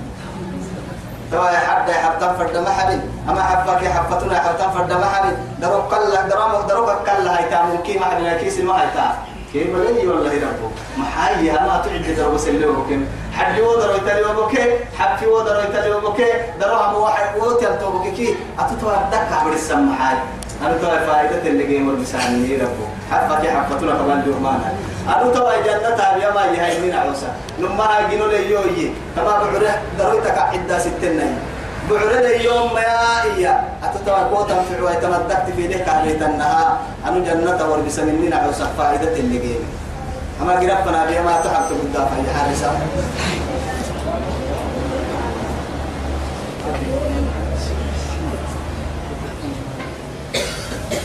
[1.32, 3.00] توا يحب يحبتن فردم حبيب.
[3.28, 5.36] أما حبك يحبتنا يحبتن فردم حبيب.
[5.60, 9.14] دروك قل دروك دروك قل هاي تامن كي ما حد كيس ما هاي تام
[9.52, 13.04] كيف بلي والله ربه محايا ما تعد درو سلوكم
[13.36, 14.64] حد ودر يتلي وبكي
[14.98, 20.18] حد ودر يتلي وبكي دروها واحد وتل توبكي أتتوا دكا عبر السماحات
[20.62, 24.72] أنا توا فائدة اللي جيم والمساني ربه حبك حبتنا كمان جرمانا
[25.08, 27.28] أنا توا جنة يا ما يهاي من عوسا
[27.60, 28.90] نما جنو لي يوي.
[29.16, 31.38] كما بعرة درويتك عدة ستين
[31.90, 33.64] بعرة اليوم ما إيا.
[34.32, 39.38] قوتا في عوي تمدكت في ذلك عليه النها أنا جنة وربس من عوسا فائدة اللي
[39.38, 39.66] جيني
[40.42, 42.70] أما قربنا بها ما تحب تقول في حارسة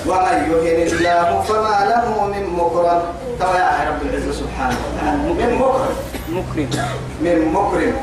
[0.07, 3.01] ومن يهن الله فما له من مكرم.
[3.39, 5.17] توا يا رب العزة سبحانه وتعالى.
[5.17, 5.95] من مكرم.
[6.29, 6.69] مكرم.
[7.21, 7.95] من مكرم.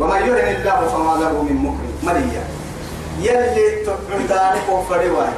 [0.00, 1.92] ومن يهن الله فما له من مكرم.
[2.02, 2.44] مريا
[3.20, 5.28] يلي تبعن داني كوفري واي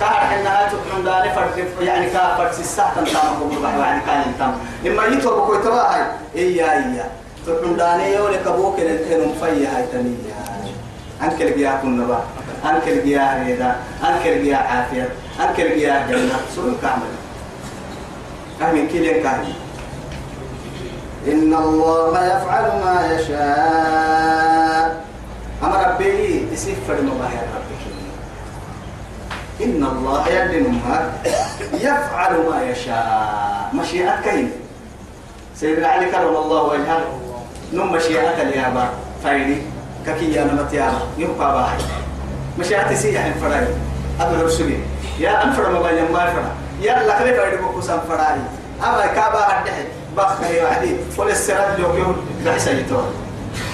[0.00, 4.54] كار حنا تبعن داني فرد يعني كار فرد الساعة تام كم يعني كان تام.
[4.86, 5.94] إما يتوب كوي توا
[6.36, 7.10] إيا إيا.
[7.46, 10.42] تبعن داني يولي كبوك نتنم فيا هاي تنيا
[11.22, 12.22] أنك الجيا كنا بقى
[12.70, 13.76] أنك الجيا ريدا.
[14.04, 15.08] أنك الجيا عافية.
[15.40, 16.36] أنك الجيا جنة.
[16.56, 17.12] سورة كامل.
[18.60, 19.52] كامل كيلين كامل
[21.26, 24.21] إن الله يفعل ما يشاء.
[26.62, 27.82] فرد مباهي ربك
[29.62, 31.12] إن الله يعلم ما
[31.74, 33.70] يفعل ما يشاء.
[33.74, 34.48] مشيئة كيف
[35.56, 37.00] سيدنا علي كرم الله وجهه.
[37.72, 38.88] نم مشيئة اليابا
[39.24, 39.62] فايدي
[40.06, 41.78] ككي أنا متيانا يبقى باهي.
[42.58, 43.66] مشيئة سيئة الفراي.
[44.20, 44.78] أبو رسولي
[45.18, 48.38] يا أنفر مبايا ما فرا يا لك لي فايدي بكو سام فراي
[48.82, 49.84] أما كابا هدحي
[50.16, 52.16] بخ هي وحدي فل السرد لو يوم.
[52.46, 53.06] بحسا يتوه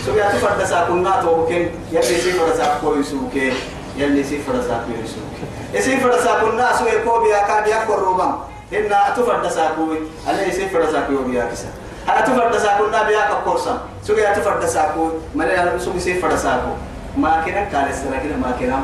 [0.09, 1.69] سويا تفرد ساكونا توكين.
[1.93, 3.53] يلي سيفر ساكو يسوكي.
[3.97, 5.45] يلي سيفر ساكو يسوكي.
[5.85, 8.33] سيفر ساكونا سوي كوبيا كابيا كوروبان
[8.73, 9.83] إن تفرد ساكو
[10.29, 11.69] عليه سيفر ساكو يوبيا كسا.
[12.09, 16.73] أنا تفرد ساكو نبيا كورسا سويا تفرد ساكو مالي أنا سوي سيفر ساكو
[17.17, 18.81] ما كنا كالس لكن ما كنا.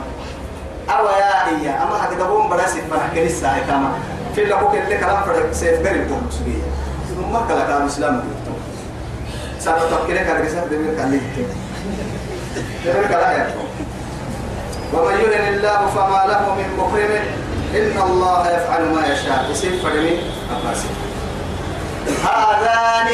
[0.91, 1.83] أو يا إيا.
[1.83, 3.89] أما حتى تبون براسي فنحكي لسه كما
[4.35, 6.65] في اللي كوك اللي كلام فرق سيف قريب تقول سويا
[7.33, 8.43] ما كلا كلام إسلام سبب
[9.64, 11.20] تفكيرك كذا كذا دمير كالي
[12.85, 13.55] دمير كلا يا
[14.92, 17.12] ومن يهن الله فما له من مكرم
[17.74, 19.50] إن الله يفعل ما يشاء.
[19.50, 20.14] يصير فرمي
[20.55, 20.88] أباسي.
[22.22, 23.09] هذان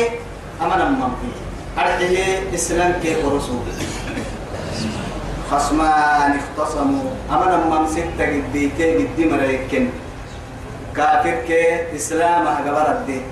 [0.62, 1.30] أمنا ممكن.
[1.78, 3.64] أرحيه إسلام كي ورسول
[5.50, 7.10] خصمان اختصموا.
[7.32, 9.88] أمنا مم ستة قدي كي قدي مريكن.
[10.96, 13.22] كافر كي إسلام أقبر الدين.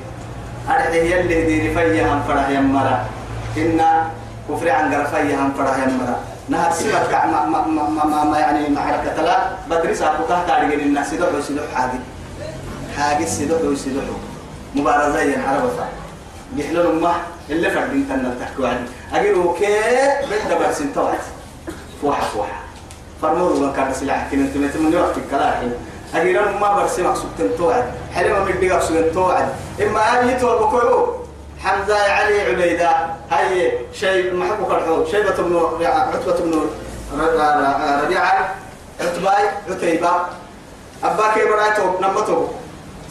[0.68, 3.06] أرحيه يلي ديني فيهم فرح يمرا.
[3.56, 3.80] إن
[4.48, 6.16] كفر عن قرفيه هم فرح يمرا.
[6.48, 9.38] نهار سمت كع ما ما ما ما, ما يعني معركة لا
[9.70, 12.00] بدري ساقو تحت أرجل الناس يدعو يسدح حاجة.
[12.96, 14.02] حاجة يسدح يسدح
[14.74, 15.86] مبارزة ينحرب فا
[16.56, 17.14] يحلل ما
[17.50, 19.66] اللي فردين تنا تحكوا عني أقولوا كي
[20.30, 21.18] بيت برسين توعد
[22.02, 22.58] فوحة فوحة.
[23.22, 25.72] فرموا من كان سلاح كنا أنتم من وقت الكلام
[26.14, 29.48] أقولوا ما برسي مقصود توعد حلما مدي مقصود توعد
[29.82, 31.14] إما أن يتوب بكيو
[31.58, 32.90] حمزة علي عبيدة.
[33.30, 36.60] هاي شيء محبوك الحوض شيبة بن عتبة بن
[38.04, 38.54] ربيعة
[39.00, 40.10] عتباي عتيبة.
[41.04, 42.46] أباك برايتو نمتو.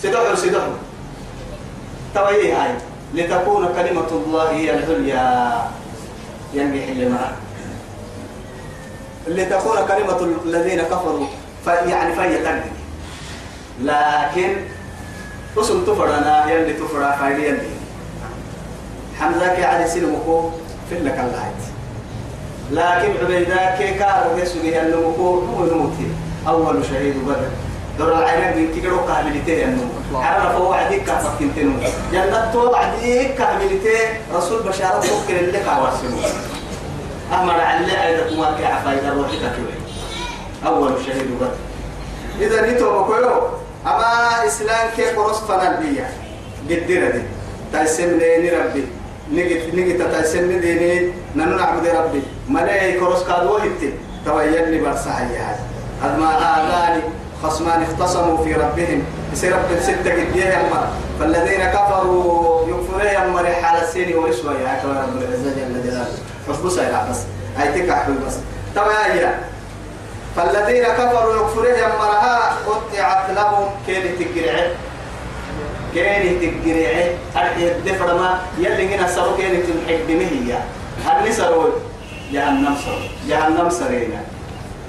[0.01, 0.71] سيدحو سيدحو
[2.15, 2.71] توي هاي.
[3.13, 5.61] لتكون كلمة الله هي العليا.
[6.53, 7.31] ينبي حل معه
[9.27, 11.27] لتكون كلمة الذين كفروا
[11.67, 12.71] يعني فهي تنبي
[13.81, 14.55] لكن
[15.57, 17.69] اسم تفرنا يلي تفرا خير يلي.
[19.19, 20.49] حمزة علي سلمكو
[20.89, 21.61] في لك اللايت
[22.71, 26.07] لكن عبيدة كي كارو يسوي النمكو هو نموتي.
[26.47, 27.49] أول شهيد بدر.
[27.97, 31.73] دور العينين من كي كرو كاملتي النمو عرف هو وعديك كفتين تنو
[32.11, 33.97] جنة تو وعديك كاملتي
[34.33, 36.17] رسول بشارة فكر اللي كاواسمو
[37.33, 39.73] أحمد علي أيضا ما كي عفايدة روحي كتوي
[40.65, 41.51] أول شهيد بدر.
[42.41, 43.41] إذا نتو بكيو
[43.87, 46.07] أما إسلام كي قرص فنالبية
[46.69, 47.21] قدرة دي.
[47.73, 48.85] تايسن ليني ربي.
[49.31, 52.21] نجت نجت تايسن ديني ننو نعبد ربي.
[52.49, 53.93] ملاي كروس كادو هتي
[54.25, 55.55] تويل لي برسحيا
[56.03, 57.01] ما آذاني
[57.43, 59.03] خصمان اختصموا في ربهم.
[59.33, 65.49] يصير رب ستة قديه أما فالذين كفروا يكفرون أما رحال السين ورسوا يا رب العزة
[65.55, 66.07] جل جلاله.
[66.49, 66.79] بس بس
[67.09, 67.19] بس.
[67.61, 68.35] أي تكحل بس.
[68.75, 69.39] تمايا
[70.37, 74.67] فالذين كفروا يكفرون أما رها قطعت لهم كيف تقرعه
[75.93, 80.59] كيني تقرعه أرحي الدفر ما؟ يلي هنا سرو كيني تنحب مهية
[81.05, 81.69] هل نسرو
[82.33, 84.21] جهنم سرو جهنم سرينا.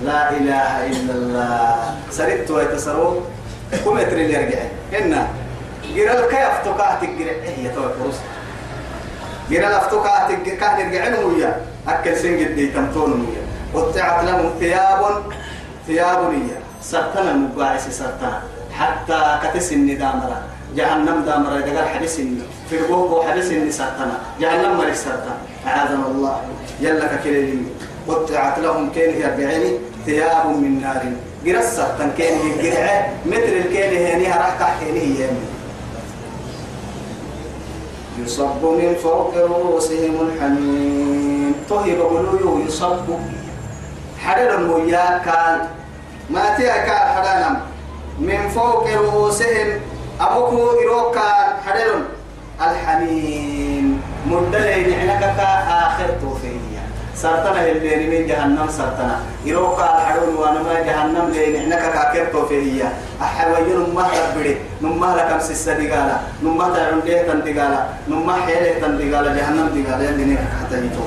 [0.05, 1.95] لا إله إلا الله.
[2.11, 3.23] سرت ويتسرو
[3.85, 5.29] كم يتري يرجع؟ هنا.
[5.95, 8.19] جرال كيف تقع تقرع هي تو فروس
[9.51, 15.23] جرال افتقع تقع نرجع ويا أكل سنجد دي تمتون ويا قطعت لهم ثياب
[15.87, 18.41] ثياب نية سرطان المقاعس سرطان.
[18.73, 20.43] حتى كتسن دامرة.
[20.77, 21.61] جهنم دامرة.
[21.61, 22.39] دقال حدثني
[22.71, 25.39] في البوك حدثني سرطنا جهنم ملك سرطان.
[25.67, 26.37] أعاذنا الله.
[26.81, 27.59] يلا ككلي
[28.09, 29.79] قطعت لهم كين هي بعيني.
[30.07, 31.03] ثياب من نار.
[31.63, 33.91] سرطان كين هي جرعة مثل الكين
[34.23, 35.29] هي راح تحكي هي
[38.19, 41.55] يصب من فوق رؤوسهم الحميم.
[41.71, 43.09] طهب بلويو يصب.
[44.25, 45.59] حرر المياه كان.
[46.31, 47.57] ما تيكا حرانم.
[48.19, 49.69] من فوق رؤوسهم
[50.21, 51.29] أبوكو إروكا
[51.67, 52.03] حرر
[52.61, 54.03] الحميم.
[54.27, 55.23] مدلين عنك
[55.69, 56.85] آخر توفينيا.
[57.15, 59.17] سرطنا اللي من جهنم سرطنا
[59.47, 62.93] إروكا الحرون وانما جهنم لين عنك آخر توفينيا.
[63.23, 69.67] أحوين ما تبري نما لكم سيسا دقالا نما تعلم ليه تندقالا نما حيلة تندقالا جهنم
[69.75, 71.05] دقالا اللي نيك حتى يتو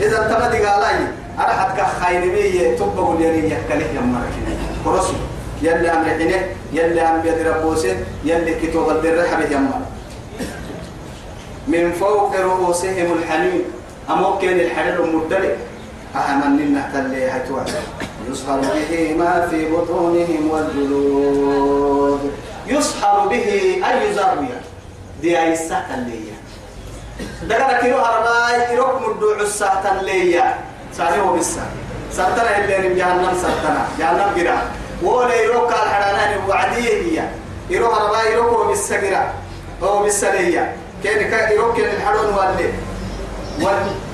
[0.00, 0.90] إذا تما دقالا
[1.38, 5.16] أنا حتى خير بي تبقوا لي يكله يا مركنا ورسول
[5.62, 9.80] يلي أمر حينه يلي أمر يد ربوسه يلي كتوب الدرحة بيما
[11.68, 13.62] من فوق رؤوسهم الحنين
[14.10, 15.56] أموكن الحرير المدلق
[16.58, 17.64] لنا تلي هتوع
[18.30, 22.32] يصهر به ما في بطونهم والجلود.
[22.66, 23.48] يصهر به
[23.90, 24.60] أي زاوية؟
[25.22, 26.20] دي أي سهل اللي
[27.42, 30.42] دقنا كيلو هرباي يروك مدو عساة اللي
[30.96, 31.62] ساري هو بسا
[32.12, 34.58] سرطنا اللي جهنم سرطنا جهنم قرا
[35.02, 37.28] ولا يروك الحرانان وعديه هي
[37.70, 39.32] يروح هرباي يروك هو بسا قرا
[39.82, 42.70] هو بسا ليا كان كا يروك الحرون واللي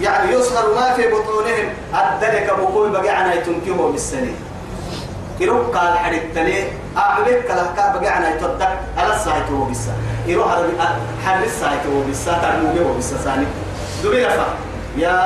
[0.03, 1.69] يعني يصهر ما في بطونهم.
[1.95, 4.33] الدلك بقول بقى عنا يتنكيه بالسنة
[5.41, 6.65] يروح قال حريت تلي
[6.97, 9.93] أعلك كلا كا بقى عنا يتدك على الساعة هو بالسا
[10.27, 10.69] يروح على
[11.27, 13.47] حر الساعة هو بالسا تعلمه هو بالسا ثاني
[14.05, 14.47] دبي لفا
[14.97, 15.17] يا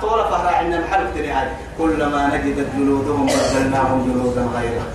[0.00, 1.48] طول فهر عندنا محل تري هاي
[1.78, 4.86] كلما نجدت جلودهم بدلناهم جلودا غيرها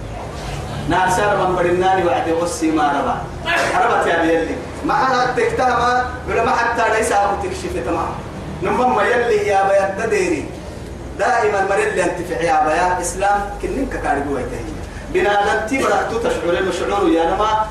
[0.89, 3.15] ناس من بدناني وعد وسي ما ربا.
[3.85, 4.55] ربت يا بيلي.
[4.85, 8.11] معها تكتما ولا ما حتى ليس أبو تكشف تمام.
[8.63, 10.45] نمم يلي يا بيا تديري
[11.19, 13.01] دائما مريض أنت في يا بيا.
[13.01, 14.71] إسلام كنن كاري جوا تهي
[15.13, 17.65] بنادم تبرا تشعر المشعور يا نما.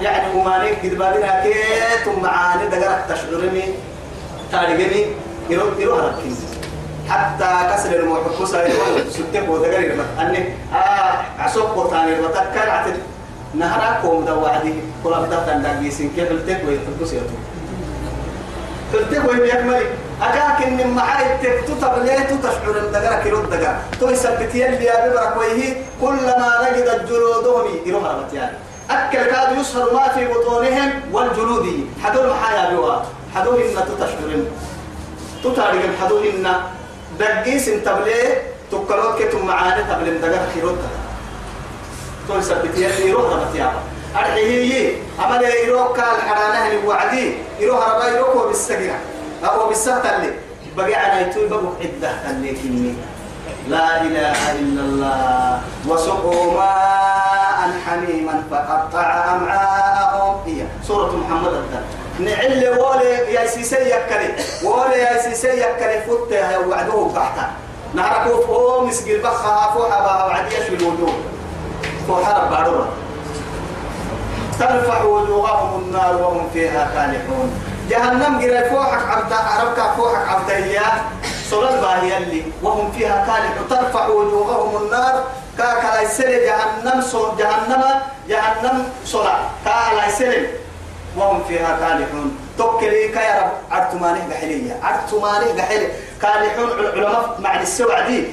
[0.00, 3.64] يعني أماني قد بالنا كيت معاني دقرك تشعرني
[4.52, 5.06] تارجني
[5.50, 6.36] يروح يروح ركين
[7.08, 12.96] حتى كسر المحبوسة يروح سدك ودقري أني آه عصوب وثاني وتكر عتد
[13.54, 14.74] نهركم دوادي
[15.04, 17.38] كل أبدا تندقيسين كيف التك ويتبص يتوب
[18.92, 19.82] تلتقوا يكمل
[20.22, 25.36] أكاك إن معاي تكتب ليه تشعر إن دقرك يرد دقر تو يثبت يلي يا ببرك
[25.36, 28.56] ويه كلما نجدت جلودهم يروح ربط يعني
[28.90, 31.66] أكل كاد يسهر ما في بطونهم والجلود
[32.04, 32.94] حدول محايا بوا
[33.34, 34.44] حدول إن تتشعر
[35.44, 36.52] تتارق حدول إن
[37.18, 38.42] دقيس إن تبليه
[38.72, 40.78] تكلوك كتم معاني تبلين دقرك يرد
[42.28, 43.78] تو يثبت يلي ربط يعني
[44.16, 48.98] أرحيه أما ده يروك الحرانة اللي وعدي يروح ربا يروك بالسجرة
[49.44, 50.32] أو بالسهت اللي.
[50.76, 52.94] بقي على يتوي بقى عدة اللي كني.
[53.68, 55.60] لا إله إلا الله.
[55.88, 60.40] وسقوا ماء حميما فقطع أمعاءهم.
[60.46, 61.82] هي سورة محمد الدار.
[62.18, 64.34] نعل وولي يا سيسي يكلي
[64.64, 67.50] وولي يا سيسي يكلي فت يا وعدوه بحتا.
[67.94, 71.14] نعرفوا فوق مسجل بخها فوق أبا وعدي في الوجود
[72.08, 72.88] فوق حرب بارورة
[74.58, 77.60] ترفع وجوههم النار وهم فيها كالحون
[77.90, 80.92] جهنم قرأ فوحك عبد عربك فوحك عبد إياه
[81.50, 85.24] صلاة باهي اللي وهم فيها كالحون ترفع وجوههم النار.
[85.58, 87.84] كاكا يسر جهنم صو جهنم
[88.28, 90.46] جهنم صلاة كاكا يسر
[91.16, 92.38] وهم فيها كالحون.
[92.58, 94.80] توكلي كيا رب عرتماني قحلية.
[94.82, 95.88] عرتماني قحلي
[96.22, 98.24] كالحون علماء مع السوع دي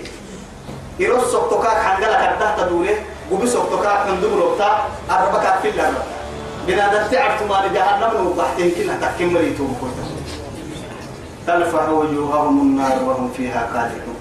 [1.00, 2.96] يرسق تكاك حنقلك الدهت دوله
[3.32, 4.72] وبسوق تكاك حندوق لبتا
[5.10, 5.94] الربكات في الله
[6.68, 10.04] بنادم تعرف ما جهنم وضحتين كنا تحكم مريتو بكوتا
[11.48, 14.16] تلفح وجوههم النار وهم فيها كالحون.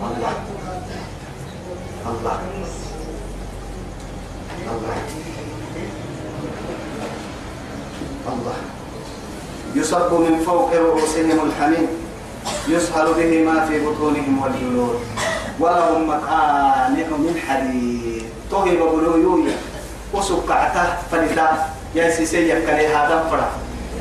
[0.00, 0.32] الله.
[2.06, 2.38] الله.
[4.72, 5.29] الله.
[8.34, 8.56] الله.
[9.74, 11.88] يصب من فوق رؤوسهم الحميم.
[12.68, 14.96] يسهل به ما في بطونهم والجلود.
[15.60, 18.24] ولهم مقامع من حديد.
[18.50, 19.56] طهب بلويويا
[20.14, 21.48] وسقعته فلتا
[21.94, 23.48] يا سيسي يكلي هذا فرا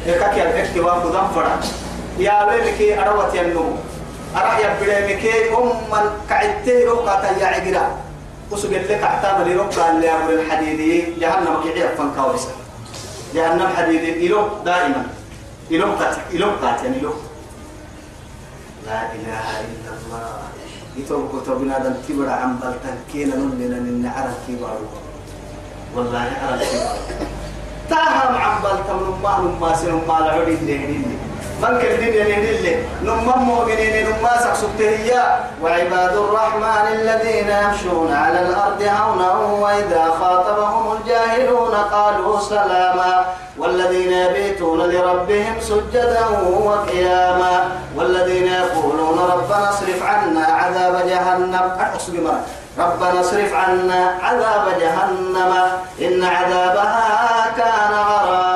[0.09, 1.53] يكاك يلفك وابدان فرا
[2.17, 3.77] يا ويلك أروت ينمو
[4.35, 5.23] أرح يبليمك
[5.53, 7.85] أم من كعدته رقعة يا عقرا
[8.51, 11.21] وسقل لك اعتاب لرقعة اللي أمر الحديدي.
[11.21, 12.49] جهنم كعير فانكاوسا
[13.33, 15.05] جهنم حديدي إلو دائما.
[15.71, 17.13] إلو قاتل إلو قاتل يعني إلو
[18.85, 20.39] لا إله إلا الله.
[20.97, 24.89] يتوب كتبنا دم تبرع عن بلتن كينا نلنا من نعرف كبارو.
[25.95, 26.61] والله أنا
[27.89, 30.57] تاهم عم بلتم نما نما سن ما لعودي
[31.67, 35.11] اللي من كالدنيا اللي نما مؤمنين نما سكسبته هي.
[35.63, 43.25] وعباد الرحمن الذين يمشون على الأرض هونا وإذا خاطبهم الجاهلون قالوا سلاما.
[43.57, 46.27] والذين يبيتون لربهم سجدا
[46.65, 47.69] وقياما.
[47.95, 51.71] والذين يقولون ربنا اصرف عنا عذاب جهنم.
[52.79, 55.53] ربنا اصرف عنا عذاب جهنم.
[56.01, 58.48] إن عذابها كان غراما.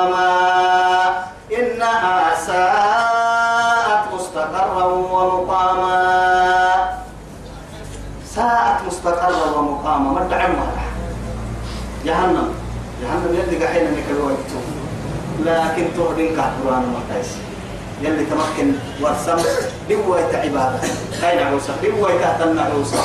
[15.44, 17.30] لكن تهدين كهدران مرتايس
[18.02, 18.72] يلي تمكن
[19.02, 19.38] ورسم
[19.88, 20.78] بوي عبادة
[21.20, 22.98] خير عروسة بوي كهتن عروسة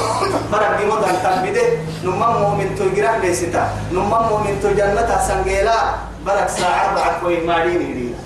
[0.52, 1.66] برك دي مدن تنبده
[2.04, 3.64] نمم مؤمن تجرح ليستا.
[3.94, 5.80] نمم مؤمن تجنة سنجيلا.
[6.26, 8.20] برك ساعة بعد كوي مارين هدينا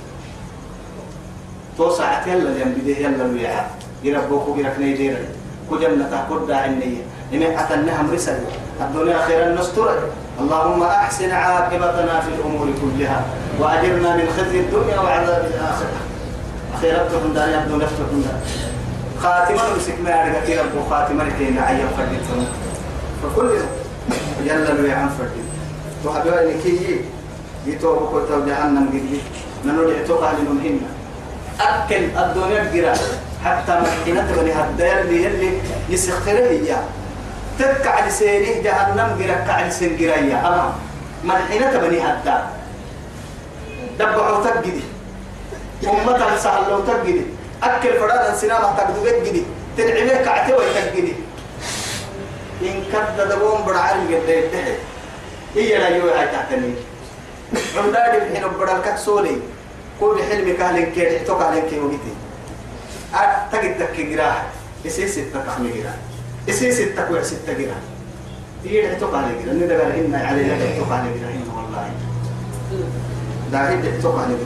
[1.78, 3.66] تو ساعة يلا جنبده يلا ويعا
[4.04, 5.20] يربوكو يرك نيجيرا.
[5.70, 7.04] كو جنة كو داعنية
[7.34, 8.38] إنه أتنها مرسل.
[8.82, 10.00] الدنيا خيرا نستر
[10.40, 13.26] اللهم أحسن عاقبتنا في الأمور كلها
[13.60, 15.98] وأجرنا من خزي الدنيا وعذاب الآخرة.
[16.76, 18.40] أخيرتهم دار يبدو نفتهم دار
[19.24, 22.46] خاتمة مسك ما يعرف كثير أبو خاتمة كينا عيا فردتهم
[23.24, 23.50] فكل
[24.46, 25.48] يلا لو يعم فردت
[26.06, 27.02] وحبيبا لكي
[27.66, 29.20] يتوب كنت جهنم قد
[29.66, 30.80] ننو يعتوق أهل منهن
[31.60, 32.96] أكل الدنيا قرا
[33.46, 35.52] حتى مكينة بني هدايا اللي
[35.90, 36.84] يسخره إياه
[37.60, 40.74] تكع لسينه جهنم قرا كع لسين قرا إياه أما
[41.24, 42.50] ملحنة بني هدايا
[44.00, 44.82] دبعوا تقدي.
[45.84, 47.22] أمة سهل لو تقدي.
[47.64, 49.44] أكل فراد سينما تقدي تقدي
[49.78, 51.14] تنعمه كعته ويتقدي.
[52.62, 54.76] إن كد دبون برعان قد يتحي
[55.56, 56.74] هي لا يوعى تحتني.
[57.78, 59.38] عمداد الحين بدل كسولي
[60.00, 62.14] كل حلم كهلن كي تحتوك عليك وقتي.
[63.52, 64.44] تجد تك جراح
[64.86, 65.26] يسي
[66.48, 67.78] يسي ستة كوع ستة جراح
[68.66, 71.22] هي تحتوك عليك لأن ده قال إن علينا تحتوك عليك
[71.56, 71.90] والله
[73.52, 74.38] لا هي تحتوك عليك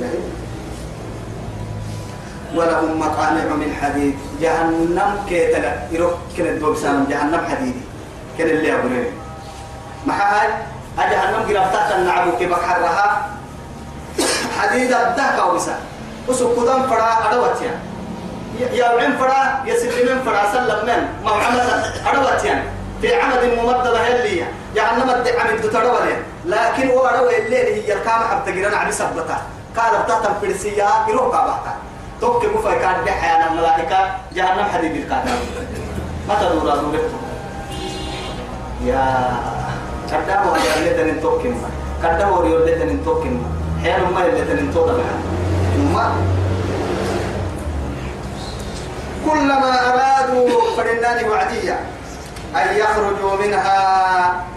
[2.56, 7.82] ولهم مقامع من حديد جهنم كيتلا يروح كن الدوبسان جهنم حديدي
[8.38, 9.12] كن اللي أبرين
[10.08, 10.48] ما هاي
[11.00, 13.30] أجهنم قرأت النعبو كي بحرها
[14.60, 15.80] حديد الدهك أو بسا
[16.28, 17.80] وسو قدام فرا أدواتيا
[18.60, 21.60] يا عم فرا يا سلمين فرا سلم من؟ ما عمل
[22.08, 22.64] أدواتيا
[23.02, 24.44] في عمد ممددة هي
[24.76, 26.00] جهنم الدعم تتدور
[26.46, 29.38] لكن هو أدوى الليل هي الكام حتى قرنا عبي سبتا
[29.78, 31.74] قال بتاتا فرسيا يروح كابتا
[32.22, 34.00] توك مفا كان بحيانا الملائكة
[34.34, 35.32] جهنم حديد الكاتب
[36.28, 37.18] ما تدور دورته
[38.86, 39.30] يا
[40.12, 41.56] كدامو هيا لتن توكن
[42.04, 43.42] كدامو ريو لتن توكن
[43.84, 44.94] حيان ما لتن توكن
[45.94, 46.16] ما
[49.28, 51.80] كلما أرادوا فرنان وعدية.
[52.56, 53.80] أن يخرجوا منها.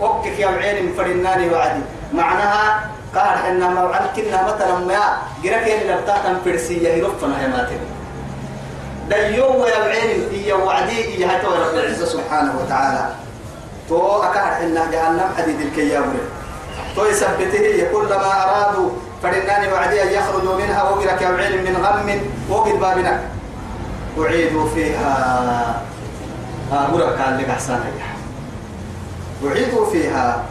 [0.00, 1.82] وكك يا عين فرنان وعدي.
[2.12, 7.80] معناها قال إن موعد كنا مثلا ما جرك اللي بتاعتم فرسية يرفنا يا ماتن
[9.08, 13.04] ديو يا عين هي وعدي هي هتو رب العزة سبحانه وتعالى.
[13.88, 16.22] تو أكاد إن جهنم حديد الكيابر.
[16.96, 18.90] تو يثبته كلما أرادوا
[19.22, 20.90] فرنان وعدي أن يخرجوا منها.
[20.90, 22.08] وجرك يا عين من غم.
[22.50, 23.20] وقد بابنا.
[24.18, 25.82] أعيدوا فيها.
[26.72, 27.80] أمرك لك أحسن
[29.46, 30.42] أعيدوا فيها.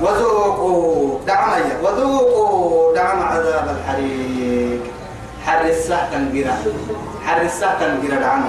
[0.00, 4.80] وذوقوا دعمي وذوقوا دعم عذاب الحريق.
[5.46, 6.56] حر الساعة تنقرأ.
[7.26, 8.42] حر الساعة تنقرأ دعم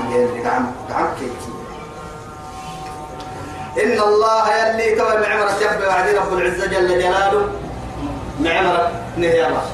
[0.44, 1.32] دعم دعم كيف؟
[3.84, 7.50] إن الله يلي كما معمرة يبقى وعدي رب العزة جل جلاله.
[8.40, 9.66] معمرة نهي الله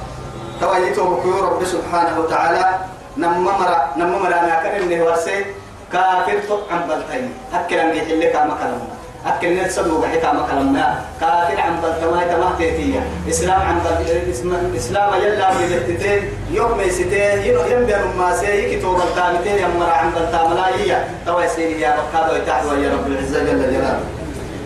[0.61, 2.92] كما يتوب رب سبحانه وتعالى.
[3.17, 5.45] نممرة نممرة أنا كان إنه ورسي
[5.93, 6.39] كافر
[6.71, 7.29] عن بلتين.
[7.53, 8.93] أكل أن يحلك ما كلامنا
[9.25, 14.35] أكل نفسه وحكى ما كلامنا كافر عن بلتما تما تيتيا إسلام عن بلت
[14.75, 21.43] إسلام يلا بجتتين يوم يستين يوم بيرم ما سي كتوب التامتين يمر عن بلتاملايا توا
[21.43, 23.07] يسير يا هذا يتحوى يا رب.
[23.07, 23.99] العزة جل جلاله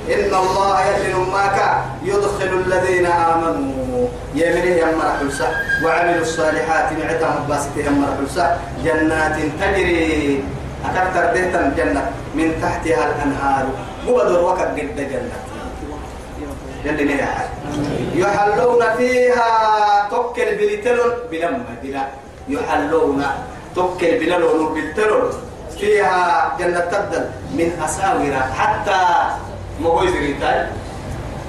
[0.07, 1.59] إن الله يجل ماك
[2.03, 3.86] يدخل الذين آمنوا.
[4.35, 5.47] يمنه يمر حلسة
[5.83, 8.45] وعملوا الصالحات معتهم باسته يمر حلسة.
[8.85, 10.43] جنات تجري
[10.85, 12.03] أكثر ديتا جنة.
[12.35, 13.65] من تحتها الأنهار.
[14.07, 15.37] مبدر وقت قد جنة.
[16.85, 17.25] يلي
[18.15, 19.49] يحلون فيها
[20.11, 22.03] توكل بلتلون بلما بلا.
[22.49, 23.23] يحلون
[23.75, 25.31] توكل بلالون بالتلون
[25.79, 27.25] فيها جنة تبدل.
[27.57, 28.33] من أساور.
[28.57, 29.01] حتى
[29.81, 30.65] مغوي زريتاي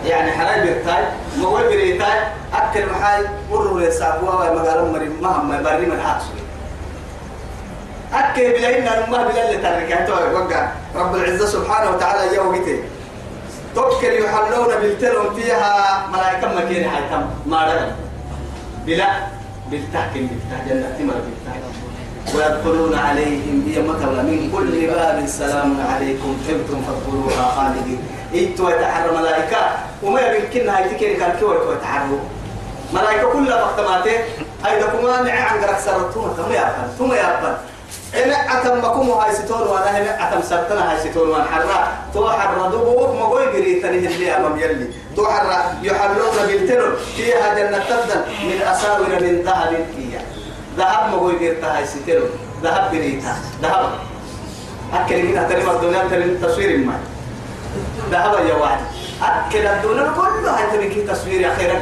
[0.07, 1.05] يعني حراي برتاي
[1.39, 2.19] ما هو بريتاي
[2.55, 6.27] أكل محاي مروا يسابوا ومقالوا مري مهم بري من حاسو
[8.13, 10.69] أكل بلاينا ما بلا اللي تركته وقع.
[10.97, 12.81] رب العزة سبحانه وتعالى يا وقتي.
[13.75, 17.93] توكل يحلون بالتلم فيها ملائكة مكين حيتم ما رأي.
[18.87, 19.07] بلا
[19.71, 21.73] بالتحكم بالتحكم جنة تمر بالتحكم
[22.35, 25.27] ويدخلون عليهم مثلا من كل باب.
[25.27, 28.01] سلام عليكم طبتم فادخلوها خالدين.
[28.35, 29.57] إيتوا يتحرى ملائكة.
[30.03, 31.43] وما يمكن هاي تكين كان كيف
[31.77, 32.19] يتحروا
[32.93, 34.17] ملائكة كلها وقتماته
[34.67, 37.57] أيضا كما نعي عن قرق سرطوما ثم يأبن ثم يأبن
[38.15, 41.89] إن أتم بكم هاي ستون وأنا هنا أتم سرتنا هاي ستون وأنا حرا.
[42.15, 44.89] تو حرا دبوك ما قوي قريتني اللي أمام يلي.
[45.17, 48.21] تو حرا يحلون بالتلون فيها جنة تبدل.
[48.45, 50.23] من أساور من ذهب فيها.
[50.77, 52.31] ذهب ما قوي قريتها هاي ستون.
[52.63, 53.37] ذهب قريتها.
[53.63, 53.91] ذهب.
[54.95, 56.95] أكل من أتري الدنيا أتري تصوير ما
[58.11, 58.81] ذهب يا واحد
[59.23, 61.75] أكل الدنيا كلها أنت بكي تصوير أخيرا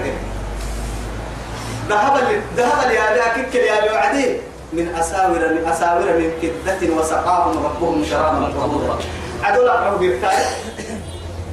[1.89, 2.15] ذهب
[2.57, 4.37] ذهب لأداك كل يا وعدين
[4.73, 8.99] من أساور من أساور من فضة وسقاهم ربهم شرابا طهورا
[9.43, 10.37] عدول أقرأ بيرتاي.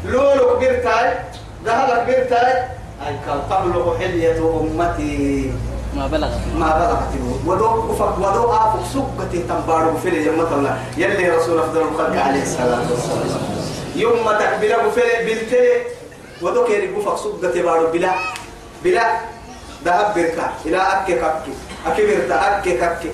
[0.06, 1.14] لولو بيرتاي.
[1.66, 2.54] ذهب بيرتاي.
[3.08, 5.54] أي كان قبل حلية أمتي.
[5.96, 7.14] ما بلغ ما بلغت.
[7.46, 10.68] ودو أفق ودو أفق سقتي تنبارو في اليوم
[10.98, 13.73] يلي رسول أفضل الخلق عليه الصلاة والسلام.
[13.96, 15.66] يوم ما تقبله في بالتي
[16.42, 17.88] ودو كيري أفق سقتي بارو.
[17.92, 18.12] بلا
[18.84, 19.06] بلا.
[19.86, 20.48] ذهب بركة.
[20.66, 21.54] إلى أكي كاكي
[21.88, 23.12] أكي برتا أكي كاكي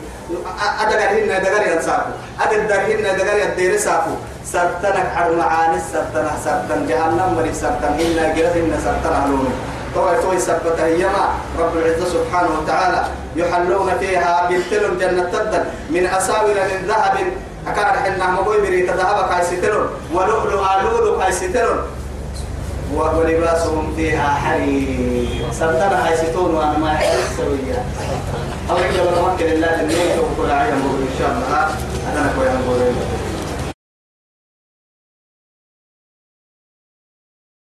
[0.81, 2.11] أدقر هنا دقر ينساكو
[2.41, 4.13] أدقر هنا دقر يدير ساكو
[4.45, 5.81] سرطنك حر معاني.
[5.93, 7.33] سرطنك سرطن جهنم.
[7.37, 9.49] مري سرطن هنا قرد هنا سرطن هلونو
[9.95, 11.25] طوي طوي سبت أيما
[11.59, 13.01] رب العزة سبحانه وتعالى
[13.35, 15.63] يحلون فيها بالتلم جنة تبدل.
[15.89, 17.15] من أساور من ذهب
[17.67, 21.79] أكان حنا مقوي بري تذهب كايسترون ولؤلؤ لؤلؤ كايسترون
[22.93, 25.45] ولباسهم فيها حرير.
[25.51, 27.83] سلطنة كايستون وأنا ما أحب سوية
[28.69, 31.63] الله يجعل مكة الله النور وكل عين إن شاء الله.
[32.11, 32.49] أنا كويس